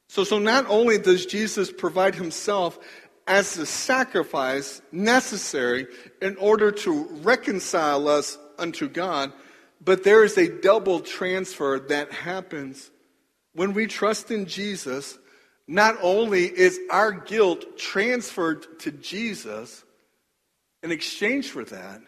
So, 0.07 0.23
so 0.23 0.39
not 0.39 0.65
only 0.69 0.97
does 0.97 1.25
Jesus 1.25 1.71
provide 1.71 2.15
himself 2.15 2.77
as 3.27 3.55
the 3.55 3.65
sacrifice 3.65 4.81
necessary 4.91 5.87
in 6.21 6.37
order 6.37 6.71
to 6.71 7.05
reconcile 7.23 8.07
us 8.07 8.37
unto 8.57 8.87
God, 8.87 9.33
but 9.81 10.03
there 10.03 10.23
is 10.23 10.37
a 10.37 10.49
double 10.61 10.99
transfer 10.99 11.79
that 11.89 12.11
happens 12.11 12.91
when 13.53 13.73
we 13.73 13.87
trust 13.87 14.31
in 14.31 14.45
Jesus. 14.45 15.17
Not 15.67 15.97
only 16.01 16.45
is 16.45 16.79
our 16.91 17.11
guilt 17.11 17.77
transferred 17.77 18.79
to 18.81 18.91
Jesus, 18.91 19.83
in 20.83 20.91
exchange 20.91 21.49
for 21.49 21.63
that, 21.65 22.01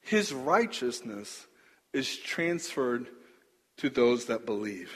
his 0.00 0.32
righteousness 0.32 1.46
is 1.94 2.16
transferred 2.16 3.06
to 3.78 3.88
those 3.88 4.26
that 4.26 4.44
believe. 4.44 4.92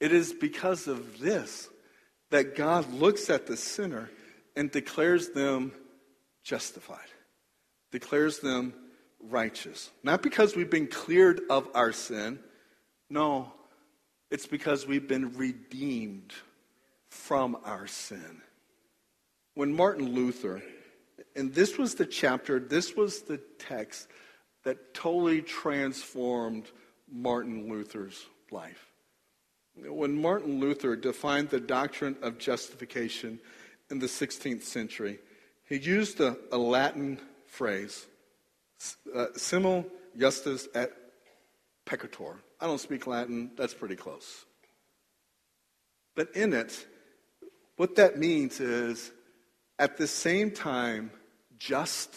It 0.00 0.12
is 0.12 0.32
because 0.32 0.86
of 0.86 1.18
this 1.18 1.68
that 2.30 2.56
God 2.56 2.92
looks 2.92 3.30
at 3.30 3.46
the 3.46 3.56
sinner 3.56 4.10
and 4.54 4.70
declares 4.70 5.30
them 5.30 5.72
justified, 6.44 6.98
declares 7.90 8.40
them 8.40 8.74
righteous. 9.20 9.90
Not 10.02 10.22
because 10.22 10.54
we've 10.54 10.70
been 10.70 10.86
cleared 10.88 11.40
of 11.48 11.68
our 11.74 11.92
sin. 11.92 12.38
No, 13.08 13.52
it's 14.30 14.46
because 14.46 14.86
we've 14.86 15.08
been 15.08 15.36
redeemed 15.36 16.32
from 17.08 17.56
our 17.64 17.86
sin. 17.86 18.42
When 19.54 19.74
Martin 19.74 20.12
Luther, 20.12 20.62
and 21.34 21.54
this 21.54 21.78
was 21.78 21.94
the 21.94 22.06
chapter, 22.06 22.60
this 22.60 22.94
was 22.94 23.22
the 23.22 23.40
text 23.58 24.08
that 24.68 24.92
totally 24.92 25.40
transformed 25.40 26.66
Martin 27.10 27.70
Luther's 27.70 28.26
life. 28.50 28.92
When 29.74 30.20
Martin 30.20 30.60
Luther 30.60 30.94
defined 30.94 31.48
the 31.48 31.58
doctrine 31.58 32.18
of 32.20 32.36
justification 32.36 33.40
in 33.90 33.98
the 33.98 34.08
16th 34.08 34.64
century, 34.64 35.20
he 35.64 35.78
used 35.78 36.20
a, 36.20 36.36
a 36.52 36.58
Latin 36.58 37.18
phrase, 37.46 38.04
uh, 39.14 39.28
simul 39.36 39.86
justus 40.18 40.68
et 40.74 40.92
peccator. 41.86 42.36
I 42.60 42.66
don't 42.66 42.78
speak 42.78 43.06
Latin, 43.06 43.52
that's 43.56 43.72
pretty 43.72 43.96
close. 43.96 44.44
But 46.14 46.36
in 46.36 46.52
it, 46.52 46.86
what 47.76 47.94
that 47.94 48.18
means 48.18 48.60
is 48.60 49.12
at 49.78 49.96
the 49.96 50.06
same 50.06 50.50
time, 50.50 51.10
just 51.58 52.14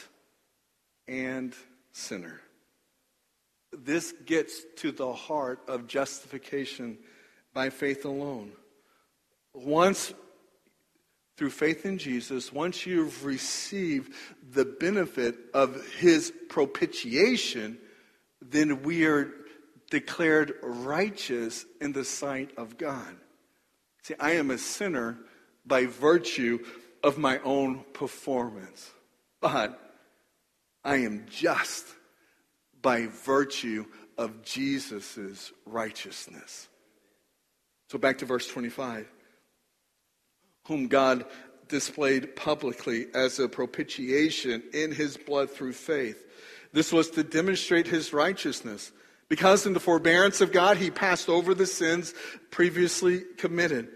and 1.08 1.56
sinner. 1.92 2.42
This 3.72 4.14
gets 4.26 4.62
to 4.78 4.92
the 4.92 5.14
heart 5.14 5.62
of 5.68 5.88
justification 5.88 6.98
by 7.54 7.70
faith 7.70 8.06
alone. 8.06 8.52
Once, 9.54 10.14
through 11.38 11.50
faith 11.50 11.86
in 11.86 11.98
Jesus, 11.98 12.52
once 12.52 12.86
you've 12.86 13.26
received 13.26 14.14
the 14.52 14.66
benefit 14.66 15.36
of 15.54 15.86
his 15.98 16.32
propitiation, 16.50 17.78
then 18.42 18.84
we 18.84 19.06
are 19.06 19.32
declared 19.90 20.54
righteous 20.62 21.66
in 21.80 21.92
the 21.92 22.06
sight 22.06 22.52
of 22.58 22.78
God. 22.78 23.16
See, 24.04 24.16
I 24.20 24.32
am 24.32 24.52
a 24.52 24.58
sinner 24.58 25.18
by 25.66 25.86
virtue 25.86 26.60
of 27.04 27.18
my 27.18 27.40
own 27.40 27.84
performance, 27.94 28.92
but 29.40 29.91
I 30.84 30.98
am 30.98 31.26
just 31.30 31.86
by 32.82 33.08
virtue 33.08 33.86
of 34.18 34.44
Jesus' 34.44 35.52
righteousness. 35.66 36.68
So 37.90 37.98
back 37.98 38.20
to 38.20 38.26
verse 38.26 38.48
25. 38.48 39.08
Whom 40.68 40.88
God 40.88 41.26
displayed 41.68 42.36
publicly 42.36 43.08
as 43.14 43.40
a 43.40 43.48
propitiation 43.48 44.64
in 44.74 44.92
his 44.92 45.18
blood 45.18 45.50
through 45.50 45.74
faith. 45.74 46.26
This 46.74 46.92
was 46.92 47.10
to 47.12 47.24
demonstrate 47.24 47.88
his 47.88 48.14
righteousness. 48.14 48.92
Because 49.30 49.66
in 49.66 49.74
the 49.74 49.80
forbearance 49.80 50.42
of 50.42 50.52
God, 50.52 50.78
he 50.78 50.92
passed 50.92 51.30
over 51.30 51.54
the 51.54 51.66
sins 51.66 52.14
previously 52.50 53.22
committed. 53.38 53.90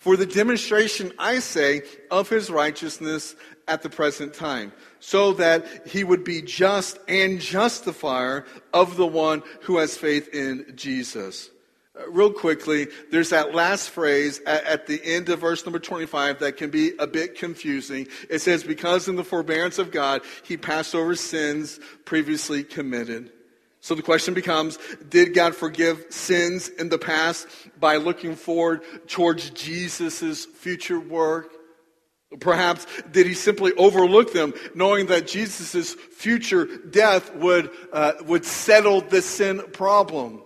For 0.00 0.16
the 0.16 0.24
demonstration, 0.24 1.12
I 1.18 1.40
say, 1.40 1.82
of 2.10 2.30
his 2.30 2.48
righteousness 2.48 3.36
at 3.68 3.82
the 3.82 3.90
present 3.90 4.32
time, 4.32 4.72
so 4.98 5.34
that 5.34 5.86
he 5.86 6.04
would 6.04 6.24
be 6.24 6.40
just 6.40 6.98
and 7.06 7.38
justifier 7.38 8.46
of 8.72 8.96
the 8.96 9.06
one 9.06 9.42
who 9.60 9.76
has 9.76 9.98
faith 9.98 10.34
in 10.34 10.72
Jesus. 10.74 11.50
Uh, 11.94 12.10
real 12.10 12.32
quickly, 12.32 12.88
there's 13.10 13.28
that 13.28 13.54
last 13.54 13.90
phrase 13.90 14.40
at, 14.46 14.64
at, 14.64 14.86
the 14.86 15.04
end 15.04 15.28
of 15.28 15.40
verse 15.40 15.66
number 15.66 15.78
25 15.78 16.38
that 16.38 16.56
can 16.56 16.70
be 16.70 16.92
a 16.98 17.06
bit 17.06 17.36
confusing. 17.36 18.08
It 18.30 18.38
says, 18.38 18.64
Because 18.64 19.06
in 19.06 19.16
the 19.16 19.24
forbearance 19.24 19.78
of 19.78 19.90
God, 19.90 20.22
he 20.44 20.56
passed 20.56 20.94
over 20.94 21.14
sins 21.14 21.78
previously 22.06 22.64
committed. 22.64 23.32
So 23.80 23.94
the 23.94 24.02
question 24.02 24.34
becomes 24.34 24.78
Did 25.08 25.34
God 25.34 25.54
forgive 25.54 26.06
sins 26.10 26.68
in 26.68 26.88
the 26.88 26.98
past 26.98 27.46
by 27.78 27.96
looking 27.96 28.36
forward 28.36 28.82
towards 29.08 29.50
Jesus' 29.50 30.44
future 30.44 31.00
work? 31.00 31.52
Perhaps 32.38 32.86
did 33.10 33.26
he 33.26 33.34
simply 33.34 33.72
overlook 33.72 34.32
them, 34.32 34.54
knowing 34.74 35.06
that 35.06 35.26
Jesus' 35.26 35.94
future 35.94 36.66
death 36.66 37.34
would, 37.34 37.70
uh, 37.92 38.12
would 38.24 38.44
settle 38.44 39.00
the 39.00 39.20
sin 39.20 39.62
problem? 39.72 40.42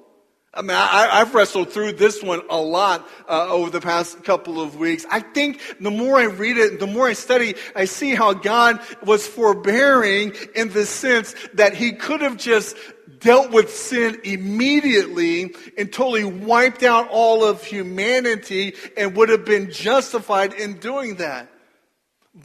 I 0.56 0.62
mean, 0.62 0.70
I, 0.70 1.18
have 1.18 1.34
wrestled 1.34 1.72
through 1.72 1.92
this 1.92 2.22
one 2.22 2.42
a 2.48 2.56
lot 2.56 3.08
uh, 3.28 3.48
over 3.48 3.70
the 3.70 3.80
past 3.80 4.22
couple 4.22 4.60
of 4.60 4.76
weeks. 4.76 5.04
I 5.10 5.18
think 5.18 5.60
the 5.80 5.90
more 5.90 6.16
I 6.16 6.26
read 6.26 6.56
it, 6.56 6.78
the 6.78 6.86
more 6.86 7.08
I 7.08 7.14
study, 7.14 7.56
I 7.74 7.86
see 7.86 8.14
how 8.14 8.34
God 8.34 8.80
was 9.04 9.26
forbearing 9.26 10.32
in 10.54 10.70
the 10.70 10.86
sense 10.86 11.34
that 11.54 11.74
He 11.74 11.92
could 11.92 12.20
have 12.20 12.36
just 12.36 12.76
dealt 13.24 13.50
with 13.50 13.74
sin 13.74 14.20
immediately 14.22 15.54
and 15.76 15.92
totally 15.92 16.24
wiped 16.24 16.84
out 16.84 17.08
all 17.10 17.44
of 17.44 17.64
humanity 17.64 18.74
and 18.96 19.16
would 19.16 19.30
have 19.30 19.44
been 19.44 19.72
justified 19.72 20.52
in 20.52 20.74
doing 20.74 21.16
that. 21.16 21.50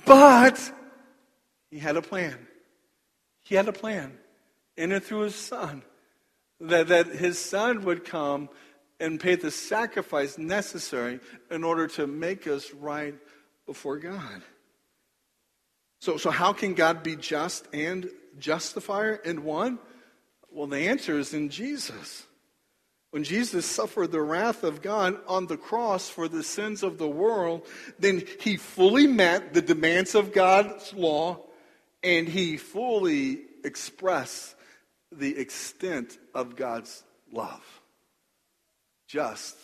But 0.06 0.60
He 1.70 1.78
had 1.78 1.98
a 1.98 2.02
plan. 2.02 2.48
He 3.44 3.56
had 3.56 3.68
a 3.68 3.74
plan 3.74 4.18
and 4.78 5.04
through 5.04 5.22
His 5.22 5.36
Son 5.36 5.84
that, 6.62 6.88
that 6.88 7.08
his 7.08 7.40
son 7.40 7.84
would 7.84 8.06
come 8.06 8.50
and 9.00 9.20
pay 9.20 9.36
the 9.36 9.52
sacrifice 9.52 10.38
necessary 10.38 11.20
in 11.50 11.64
order 11.64 11.88
to 11.88 12.06
make 12.06 12.48
us 12.48 12.74
right 12.74 13.16
before 13.66 13.98
God. 13.98 14.42
So, 16.02 16.18
so 16.18 16.32
how 16.32 16.54
can 16.54 16.74
God 16.74 17.04
be 17.04 17.16
just 17.16 17.68
and 17.74 18.10
justifier 18.38 19.16
in 19.16 19.44
one? 19.44 19.80
Well, 20.52 20.68
the 20.68 20.88
answer 20.88 21.18
is 21.18 21.34
in 21.34 21.50
Jesus. 21.50 22.26
When 23.12 23.24
Jesus 23.24 23.66
suffered 23.66 24.12
the 24.12 24.22
wrath 24.22 24.64
of 24.64 24.82
God 24.82 25.18
on 25.28 25.48
the 25.48 25.58
cross 25.58 26.10
for 26.10 26.28
the 26.28 26.44
sins 26.44 26.84
of 26.84 26.98
the 26.98 27.08
world, 27.08 27.66
then 27.98 28.24
he 28.40 28.58
fully 28.58 29.08
met 29.08 29.54
the 29.54 29.62
demands 29.62 30.14
of 30.14 30.32
God's 30.32 30.94
law 30.94 31.40
and 32.04 32.28
he 32.28 32.58
fully 32.58 33.42
expressed 33.64 34.56
the 35.12 35.38
extent 35.38 36.18
of 36.36 36.56
God's 36.56 37.04
love. 37.32 37.64
Just 39.08 39.58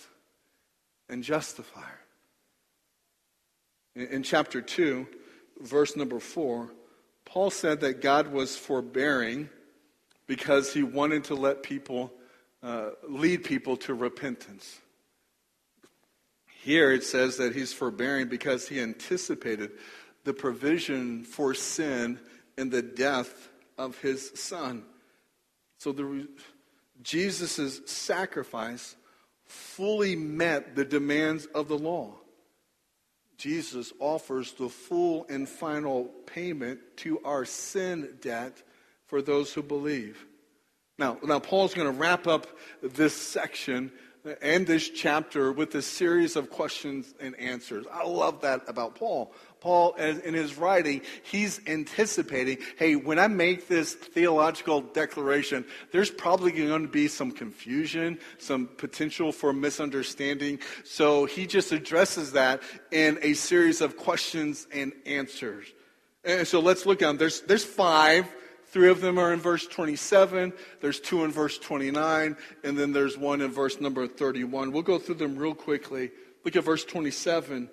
and 1.08 1.24
justifier. 1.24 2.00
In, 3.96 4.08
in 4.08 4.24
chapter 4.24 4.60
2, 4.60 5.08
verse 5.62 5.96
number 5.96 6.20
4, 6.20 6.72
Paul 7.26 7.52
said 7.52 7.82
that 7.82 8.02
God 8.02 8.32
was 8.32 8.58
forbearing 8.58 9.50
because 10.28 10.74
he 10.74 10.84
wanted 10.84 11.26
to 11.26 11.36
let 11.36 11.64
people, 11.64 12.12
uh, 12.64 12.92
lead 13.08 13.44
people 13.44 13.78
to 13.78 13.94
repentance. 13.94 14.80
Here 16.64 16.92
it 16.92 17.04
says 17.04 17.38
that 17.38 17.54
he's 17.54 17.74
forbearing 17.74 18.28
because 18.28 18.68
he 18.68 18.80
anticipated 18.80 19.72
the 20.24 20.34
provision 20.34 21.24
for 21.24 21.54
sin 21.54 22.20
in 22.58 22.70
the 22.70 22.82
death 22.82 23.50
of 23.78 24.00
his 24.00 24.32
son. 24.34 24.84
So 25.78 25.92
the, 25.92 26.28
Jesus' 27.04 27.82
sacrifice 27.86 28.96
fully 29.46 30.16
met 30.16 30.76
the 30.76 30.86
demands 30.86 31.46
of 31.48 31.68
the 31.68 31.78
law. 31.78 32.16
Jesus 33.38 33.92
offers 34.00 34.54
the 34.54 34.70
full 34.70 35.26
and 35.30 35.48
final 35.48 36.06
payment 36.26 36.80
to 36.98 37.20
our 37.24 37.46
sin 37.46 38.18
debt 38.22 38.64
for 39.08 39.22
those 39.22 39.54
who 39.54 39.62
believe. 39.62 40.26
Now, 40.98 41.18
now 41.24 41.40
Paul's 41.40 41.74
going 41.74 41.92
to 41.92 42.00
wrap 42.00 42.28
up 42.28 42.48
this 42.82 43.16
section 43.16 43.92
and 44.42 44.66
this 44.66 44.90
chapter 44.90 45.52
with 45.52 45.76
a 45.76 45.82
series 45.82 46.36
of 46.36 46.50
questions 46.50 47.14
and 47.20 47.38
answers. 47.40 47.86
I 47.92 48.06
love 48.08 48.42
that 48.42 48.62
about 48.68 48.96
Paul. 48.96 49.34
Paul, 49.60 49.94
in 49.94 50.34
his 50.34 50.58
writing, 50.58 51.02
he's 51.24 51.60
anticipating 51.68 52.58
hey, 52.78 52.96
when 52.96 53.20
I 53.20 53.28
make 53.28 53.68
this 53.68 53.94
theological 53.94 54.82
declaration, 54.82 55.66
there's 55.92 56.10
probably 56.10 56.52
going 56.52 56.84
to 56.84 56.88
be 56.88 57.08
some 57.08 57.32
confusion, 57.32 58.20
some 58.38 58.68
potential 58.78 59.32
for 59.32 59.54
misunderstanding. 59.54 60.60
So 60.84 61.26
he 61.26 61.46
just 61.46 61.72
addresses 61.72 62.34
that 62.34 62.62
in 62.92 63.20
a 63.22 63.34
series 63.34 63.82
of 63.82 63.98
questions 63.98 64.68
and 64.72 64.94
answers. 65.06 65.68
And 66.24 66.48
so 66.48 66.60
let's 66.60 66.86
look 66.86 67.02
at 67.02 67.08
them. 67.08 67.18
There's, 67.18 67.42
there's 67.42 67.66
five 67.66 68.28
Three 68.76 68.90
of 68.90 69.00
them 69.00 69.18
are 69.18 69.32
in 69.32 69.40
verse 69.40 69.66
27, 69.66 70.52
there's 70.82 71.00
two 71.00 71.24
in 71.24 71.32
verse 71.32 71.58
29, 71.58 72.36
and 72.62 72.78
then 72.78 72.92
there's 72.92 73.18
one 73.18 73.40
in 73.40 73.50
verse 73.50 73.80
number 73.80 74.06
31. 74.06 74.74
We'll 74.74 74.82
go 74.82 75.00
through 75.00 75.16
them 75.16 75.38
real 75.38 75.56
quickly. 75.56 76.12
Look 76.44 76.58
at 76.58 76.64
verse 76.66 76.84
27. 76.84 77.70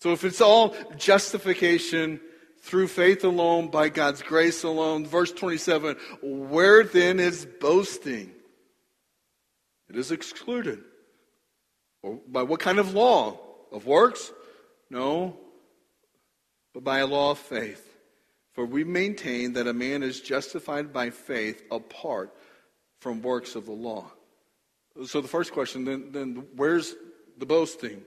So 0.00 0.12
if 0.12 0.24
it's 0.24 0.40
all 0.40 0.74
justification 0.96 2.18
through 2.62 2.88
faith 2.88 3.24
alone, 3.24 3.68
by 3.68 3.90
God's 3.90 4.22
grace 4.22 4.62
alone, 4.62 5.04
verse 5.04 5.32
27, 5.32 5.96
where 6.22 6.82
then 6.82 7.20
is 7.20 7.46
boasting? 7.60 8.32
It 9.90 9.96
is 9.96 10.12
excluded. 10.12 10.82
Or 12.02 12.20
by 12.26 12.42
what 12.42 12.60
kind 12.60 12.78
of 12.78 12.94
law? 12.94 13.38
Of 13.70 13.84
works? 13.84 14.32
No, 14.88 15.36
but 16.72 16.84
by 16.84 17.00
a 17.00 17.06
law 17.06 17.32
of 17.32 17.38
faith. 17.38 17.85
For 18.56 18.64
we 18.64 18.84
maintain 18.84 19.52
that 19.52 19.66
a 19.66 19.74
man 19.74 20.02
is 20.02 20.18
justified 20.18 20.90
by 20.90 21.10
faith 21.10 21.62
apart 21.70 22.34
from 23.00 23.20
works 23.20 23.54
of 23.54 23.66
the 23.66 23.72
law. 23.72 24.10
So 25.04 25.20
the 25.20 25.28
first 25.28 25.52
question 25.52 25.84
then, 25.84 26.10
then 26.10 26.46
where's 26.56 26.94
the 27.36 27.44
boasting? 27.44 28.02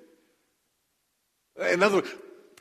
In 1.55 1.83
other 1.83 1.97
words, 1.97 2.09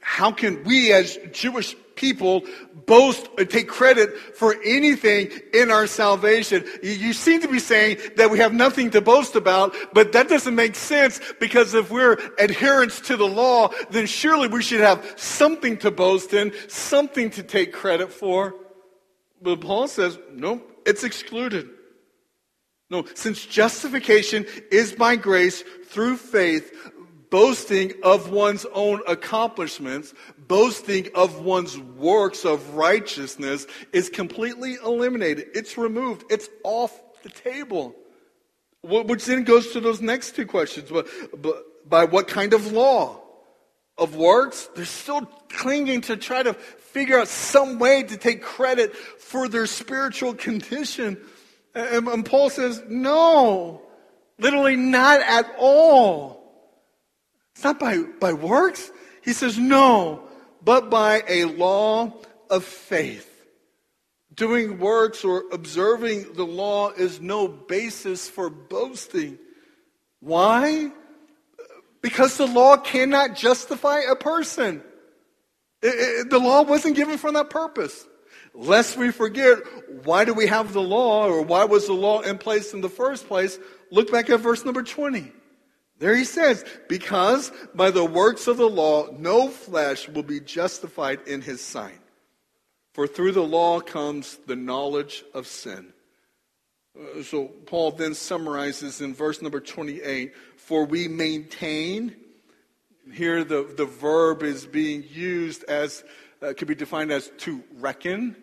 how 0.01 0.33
can 0.33 0.65
we 0.65 0.93
as 0.93 1.19
Jewish 1.33 1.77
people 1.95 2.45
boast 2.87 3.29
or 3.37 3.45
take 3.45 3.69
credit 3.69 4.17
for 4.37 4.57
anything 4.65 5.31
in 5.53 5.71
our 5.71 5.87
salvation? 5.87 6.65
You 6.83 7.13
seem 7.13 7.41
to 7.43 7.49
be 7.49 7.59
saying 7.59 7.99
that 8.17 8.31
we 8.31 8.39
have 8.39 8.53
nothing 8.53 8.91
to 8.91 9.01
boast 9.01 9.37
about, 9.37 9.75
but 9.93 10.13
that 10.13 10.29
doesn't 10.29 10.55
make 10.55 10.75
sense 10.75 11.21
because 11.41 11.75
if 11.75 11.91
we're 11.91 12.19
adherents 12.39 13.01
to 13.03 13.17
the 13.17 13.27
law, 13.27 13.71
then 13.91 14.07
surely 14.07 14.49
we 14.49 14.63
should 14.63 14.81
have 14.81 15.15
something 15.17 15.77
to 15.79 15.91
boast 15.91 16.33
in, 16.33 16.53
something 16.69 17.31
to 17.31 17.43
take 17.43 17.73
credit 17.73 18.13
for. 18.13 18.55
But 19.43 19.61
Paul 19.61 19.89
says, 19.89 20.19
no, 20.33 20.63
it's 20.87 21.05
excluded. 21.05 21.69
No, 22.91 23.05
since 23.15 23.45
justification 23.45 24.47
is 24.71 24.93
by 24.93 25.17
grace 25.17 25.63
through 25.89 26.17
faith, 26.17 26.73
boasting 27.31 27.93
of 28.03 28.31
one's 28.31 28.67
own 28.73 29.03
accomplishments, 29.07 30.15
boasting 30.47 31.09
of 31.15 31.41
one's 31.41 31.79
works 31.79 32.45
of 32.45 32.75
righteousness 32.75 33.67
is 33.93 34.09
completely 34.09 34.75
eliminated. 34.85 35.49
It's 35.55 35.77
removed. 35.77 36.25
It's 36.31 36.49
off 36.65 36.99
the 37.23 37.29
table. 37.29 37.95
Which 38.83 39.25
then 39.25 39.45
goes 39.45 39.73
to 39.73 39.81
those 39.81 40.01
next 40.01 40.37
two 40.37 40.47
questions. 40.47 40.91
But, 40.91 41.09
but 41.41 41.89
by 41.89 42.05
what 42.05 42.29
kind 42.29 42.55
of 42.55 42.73
law? 42.73 43.23
Of 43.97 44.15
works? 44.15 44.69
They're 44.77 44.85
still 44.85 45.23
clinging 45.49 46.03
to 46.03 46.17
try 46.17 46.45
to 46.45 46.55
figure 46.55 47.19
out 47.19 47.27
some 47.27 47.81
way 47.81 48.05
to 48.05 48.17
take 48.17 48.43
credit 48.43 48.95
for 48.95 49.49
their 49.49 49.67
spiritual 49.67 50.35
condition. 50.35 51.19
And, 51.75 52.07
and 52.07 52.25
Paul 52.25 52.49
says, 52.49 52.81
no, 52.89 53.83
literally 54.39 54.77
not 54.77 55.21
at 55.21 55.53
all. 55.59 56.38
It's 57.59 57.65
not 57.65 57.81
by, 57.81 57.99
by 58.21 58.35
works. 58.35 58.93
He 59.21 59.33
says, 59.33 59.59
no, 59.59 60.23
but 60.63 60.91
by 60.91 61.25
a 61.27 61.47
law 61.47 62.15
of 62.49 62.63
faith. 62.63 63.29
Doing 64.33 64.79
works 64.79 65.25
or 65.25 65.43
observing 65.51 66.35
the 66.35 66.45
law 66.45 66.91
is 66.91 67.21
no 67.21 67.49
basis 67.49 68.29
for 68.29 68.49
boasting. 68.49 69.41
Why? 70.21 70.93
Because 72.01 72.37
the 72.37 72.47
law 72.47 72.77
cannot 72.77 73.35
justify 73.35 74.03
a 74.09 74.15
person. 74.15 74.81
It, 75.83 75.89
it, 75.89 76.31
the 76.31 76.39
law 76.39 76.63
wasn't 76.63 76.95
given 76.95 77.19
for 77.19 77.33
that 77.33 77.51
purpose. 77.51 78.07
Lest 78.55 78.97
we 78.97 79.11
forget, 79.11 79.59
why 80.05 80.25
do 80.25 80.33
we 80.33 80.47
have 80.47 80.73
the 80.73 80.81
law 80.81 81.27
or 81.27 81.43
why 81.43 81.65
was 81.65 81.89
the 81.89 81.93
law 81.93 82.21
in 82.21 82.39
place 82.39 82.73
in 82.73 82.83
the 82.83 82.89
first 82.89 83.27
place? 83.27 83.59
Look 83.91 84.13
back 84.13 84.31
at 84.31 84.39
verse 84.39 84.65
number 84.65 84.85
20. 84.85 85.33
There 85.99 86.15
he 86.15 86.25
says, 86.25 86.65
because 86.89 87.51
by 87.75 87.91
the 87.91 88.05
works 88.05 88.47
of 88.47 88.57
the 88.57 88.69
law, 88.69 89.09
no 89.19 89.49
flesh 89.49 90.09
will 90.09 90.23
be 90.23 90.41
justified 90.41 91.21
in 91.27 91.43
his 91.43 91.61
sight. 91.61 92.01
For 92.95 93.07
through 93.07 93.33
the 93.33 93.43
law 93.43 93.81
comes 93.81 94.39
the 94.47 94.57
knowledge 94.57 95.25
of 95.35 95.47
sin. 95.47 95.93
Uh, 96.99 97.23
so 97.23 97.47
Paul 97.47 97.93
then 97.93 98.15
summarizes 98.15 99.01
in 99.01 99.15
verse 99.15 99.43
number 99.43 99.61
28 99.61 100.35
For 100.57 100.85
we 100.85 101.09
maintain, 101.09 102.17
here 103.13 103.43
the, 103.45 103.73
the 103.77 103.85
verb 103.85 104.43
is 104.43 104.67
being 104.67 105.05
used 105.09 105.65
as, 105.65 106.05
uh, 106.43 106.53
could 106.57 106.69
be 106.69 106.75
defined 106.75 107.11
as 107.11 107.31
to 107.39 107.63
reckon. 107.75 108.37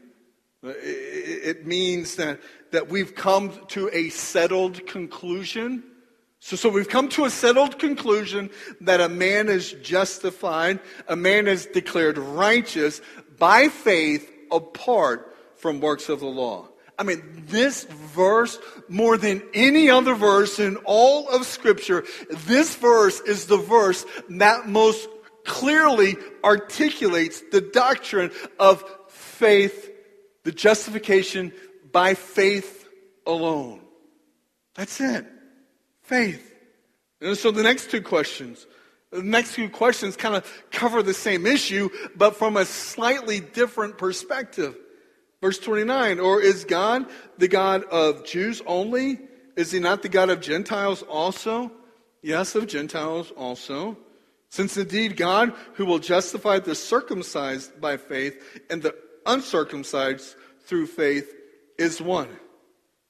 Uh, 0.63 0.70
it, 0.70 1.58
it 1.58 1.68
means 1.68 2.15
that, 2.15 2.41
that 2.72 2.89
we've 2.89 3.15
come 3.15 3.52
to 3.70 3.89
a 3.94 4.10
settled 4.10 4.86
conclusion 4.88 5.84
so, 6.46 6.56
so 6.56 6.70
we've 6.70 6.88
come 6.88 7.10
to 7.10 7.26
a 7.26 7.30
settled 7.32 7.80
conclusion 7.80 8.52
that 8.82 9.02
a 9.02 9.10
man 9.10 9.50
is 9.50 9.74
justified, 9.82 10.80
a 11.08 11.16
man 11.16 11.48
is 11.48 11.66
declared 11.66 12.20
righteous 12.20 13.02
by 13.40 13.68
faith 13.68 14.32
apart 14.52 15.36
from 15.56 15.82
works 15.82 16.08
of 16.08 16.20
the 16.20 16.28
law. 16.28 16.68
I 17.00 17.04
mean, 17.04 17.46
this 17.48 17.86
verse, 17.86 18.60
more 18.88 19.18
than 19.18 19.42
any 19.56 19.90
other 19.90 20.14
verse 20.14 20.60
in 20.60 20.76
all 20.86 21.28
of 21.30 21.48
Scripture, 21.48 22.06
this 22.30 22.76
verse 22.76 23.22
is 23.22 23.48
the 23.48 23.58
verse 23.58 24.06
that 24.30 24.70
most 24.70 25.10
clearly 25.46 26.16
articulates 26.44 27.42
the 27.52 27.62
doctrine 27.62 28.30
of 28.60 28.84
faith, 29.08 29.89
the 30.43 30.52
justification 30.52 31.54
by 31.91 32.14
faith 32.14 32.88
alone. 33.26 33.82
That's 34.76 35.02
it. 35.02 35.26
Faith. 36.06 36.53
And 37.22 37.38
so 37.38 37.51
the 37.51 37.64
next 37.64 37.89
two 37.89 38.01
questions, 38.01 38.66
the 39.12 39.24
next 39.24 39.56
two 39.56 39.70
questions 39.70 40.16
kind 40.16 40.36
of 40.36 40.64
cover 40.72 41.01
the 41.01 41.14
same 41.14 41.45
issue, 41.45 41.89
but 42.16 42.36
from 42.36 42.58
a 42.58 42.66
slightly 42.66 43.39
different 43.39 43.97
perspective. 43.97 44.76
Verse 45.41 45.60
29, 45.60 46.20
or 46.20 46.41
is 46.41 46.66
God 46.66 47.06
the 47.38 47.47
God 47.47 47.84
of 47.86 48.26
Jews 48.26 48.62
only? 48.66 49.20
Is 49.56 49.72
he 49.72 49.80
not 49.80 50.01
the 50.01 50.10
God 50.10 50.30
of 50.30 50.41
Gentiles 50.41 51.01
also? 51.03 51.72
Yes, 52.22 52.56
of 52.56 52.68
Gentiles 52.68 53.32
also. 53.32 53.97
Since 54.49 54.78
indeed 54.78 55.18
God, 55.18 55.53
who 55.74 55.86
will 55.86 55.99
justify 55.99 56.60
the 56.60 56.76
circumcised 56.76 57.80
by 57.80 57.97
faith 57.97 58.41
and 58.70 58.82
the 58.82 58.95
uncircumcised 59.26 60.36
through 60.62 60.88
faith, 60.88 61.34
is 61.78 62.01
one. 62.01 62.30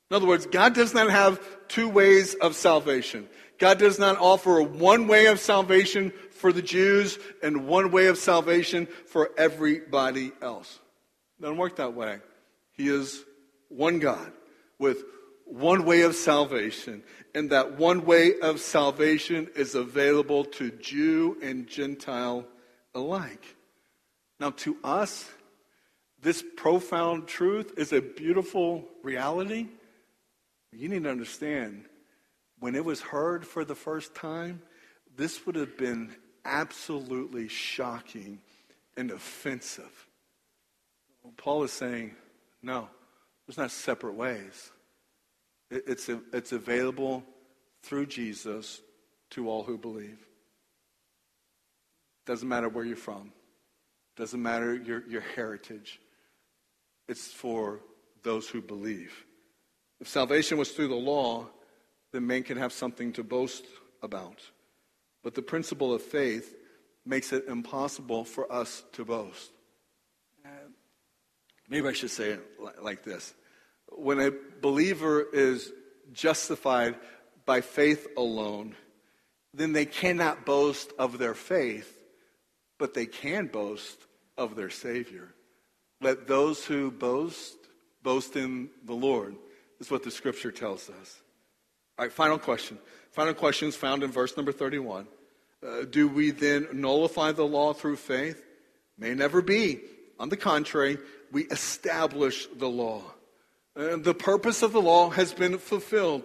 In 0.10 0.16
other 0.16 0.28
words, 0.28 0.45
God 0.45 0.74
does 0.74 0.93
not 0.93 1.10
have 1.10 1.39
two 1.68 1.89
ways 1.89 2.36
of 2.36 2.56
salvation. 2.56 3.28
God 3.58 3.80
does 3.80 3.97
not 3.97 4.18
offer 4.18 4.62
one 4.62 5.08
way 5.08 5.28
of 5.28 5.39
salvation 5.39 6.12
for 6.32 6.51
the 6.51 6.62
Jews 6.62 7.18
and 7.41 7.68
one 7.68 7.91
way 7.91 8.08
of 8.08 8.18
salvation 8.18 8.88
for 9.08 9.32
everybody 9.38 10.32
else. 10.41 10.80
It 11.39 11.43
doesn't 11.43 11.58
work 11.58 11.78
that 11.78 11.93
way. 11.93 12.20
He 12.74 12.88
is 12.88 13.24
one 13.70 13.99
God 13.99 14.32
with 14.78 15.03
one 15.45 15.86
way 15.86 16.01
of 16.01 16.16
salvation, 16.16 17.03
and 17.34 17.51
that 17.51 17.78
one 17.78 18.06
way 18.06 18.39
of 18.39 18.60
salvation 18.60 19.47
is 19.56 19.76
available 19.76 20.43
to 20.43 20.72
Jew 20.72 21.38
and 21.41 21.68
Gentile 21.68 22.45
alike. 22.93 23.56
Now, 24.39 24.51
to 24.51 24.76
us, 24.84 25.30
this 26.22 26.43
profound 26.58 27.28
truth 27.28 27.74
is 27.78 27.93
a 27.93 28.01
beautiful 28.01 28.86
reality. 29.03 29.68
You 30.76 30.90
need 30.90 31.04
to 31.04 31.10
understand, 31.10 31.86
when 32.60 32.76
it 32.76 32.84
was 32.84 33.02
heard 33.02 33.46
for 33.46 33.64
the 33.64 33.76
first 33.76 34.14
time, 34.14 34.62
this 35.16 35.46
would 35.46 35.56
have 35.56 35.78
been 35.78 36.16
absolutely 36.44 37.48
shocking 37.48 38.40
and 38.98 39.12
offensive. 39.12 40.08
Paul 41.38 41.64
is 41.64 41.72
saying, 41.72 42.16
no, 42.62 42.90
there's 43.46 43.58
not 43.58 43.72
separate 43.72 44.16
ways. 44.16 44.72
It's, 45.72 46.10
it's 46.34 46.52
available 46.52 47.24
through 47.84 48.08
Jesus 48.08 48.82
to 49.32 49.50
all 49.50 49.64
who 49.64 49.78
believe. 49.78 50.20
Doesn't 52.26 52.48
matter 52.48 52.70
where 52.70 52.86
you're 52.86 52.96
from. 52.96 53.32
Doesn't 54.16 54.42
matter 54.42 54.76
your, 54.76 55.08
your 55.08 55.22
heritage. 55.22 56.00
It's 57.08 57.28
for 57.28 57.82
those 58.24 58.48
who 58.48 58.62
believe. 58.62 59.26
If 60.00 60.08
salvation 60.08 60.58
was 60.58 60.72
through 60.72 60.89
the 60.89 60.96
law, 60.96 61.48
then 62.12 62.28
men 62.28 62.43
can 62.43 62.58
have 62.58 62.74
something 62.74 63.14
to 63.14 63.24
boast 63.24 63.66
about. 64.02 64.39
But 65.24 65.36
the 65.36 65.41
principle 65.41 65.93
of 65.93 66.02
faith 66.02 66.56
makes 67.06 67.32
it 67.34 67.46
impossible 67.48 68.26
for 68.26 68.52
us 68.52 68.84
to 68.93 69.06
boast. 69.06 69.52
Uh, 70.46 70.50
maybe 71.70 71.88
I 71.88 71.93
should 71.93 72.12
say 72.12 72.32
it 72.32 72.41
like 72.82 73.04
this. 73.04 73.34
When 73.91 74.20
a 74.20 74.32
believer 74.62 75.26
is 75.34 75.72
justified 76.14 76.96
by 77.46 77.62
faith 77.62 78.08
alone, 78.18 78.76
then 79.54 79.74
they 79.74 79.86
cannot 79.86 80.46
boast 80.46 80.91
of 81.00 81.18
their 81.18 81.34
faith, 81.34 81.98
but 82.78 82.93
they 82.93 83.06
can 83.06 83.48
boast 83.48 83.98
of 84.38 84.56
their 84.56 84.70
Savior. 84.70 85.34
Let 86.02 86.28
those 86.28 86.66
who 86.66 86.91
boast 86.91 87.56
boast 88.04 88.36
in 88.36 88.70
the 88.84 88.93
Lord, 88.93 89.36
is 89.86 89.92
what 89.92 90.04
the 90.04 90.12
scripture 90.12 90.52
tells 90.52 90.90
us. 90.90 91.22
All 91.98 92.06
right, 92.06 92.12
final 92.12 92.38
question. 92.38 92.78
Final 93.12 93.34
question 93.34 93.70
is 93.70 93.76
found 93.76 94.04
in 94.04 94.12
verse 94.12 94.36
number 94.36 94.52
31. 94.52 95.08
Uh, 95.66 95.84
do 95.90 96.08
we 96.08 96.32
then 96.32 96.68
nullify 96.74 97.32
the 97.32 97.46
law 97.46 97.74
through 97.74 97.96
faith? 97.96 98.44
May 98.98 99.14
never 99.14 99.42
be. 99.42 99.80
On 100.20 100.30
the 100.30 100.38
contrary, 100.38 100.98
we 101.32 101.44
establish 101.46 102.48
the 102.58 102.68
law. 102.68 103.02
Uh, 103.76 103.98
the 103.98 104.14
purpose 104.14 104.64
of 104.64 104.74
the 104.74 104.82
law 104.82 105.10
has 105.10 105.34
been 105.34 105.58
fulfilled. 105.58 106.24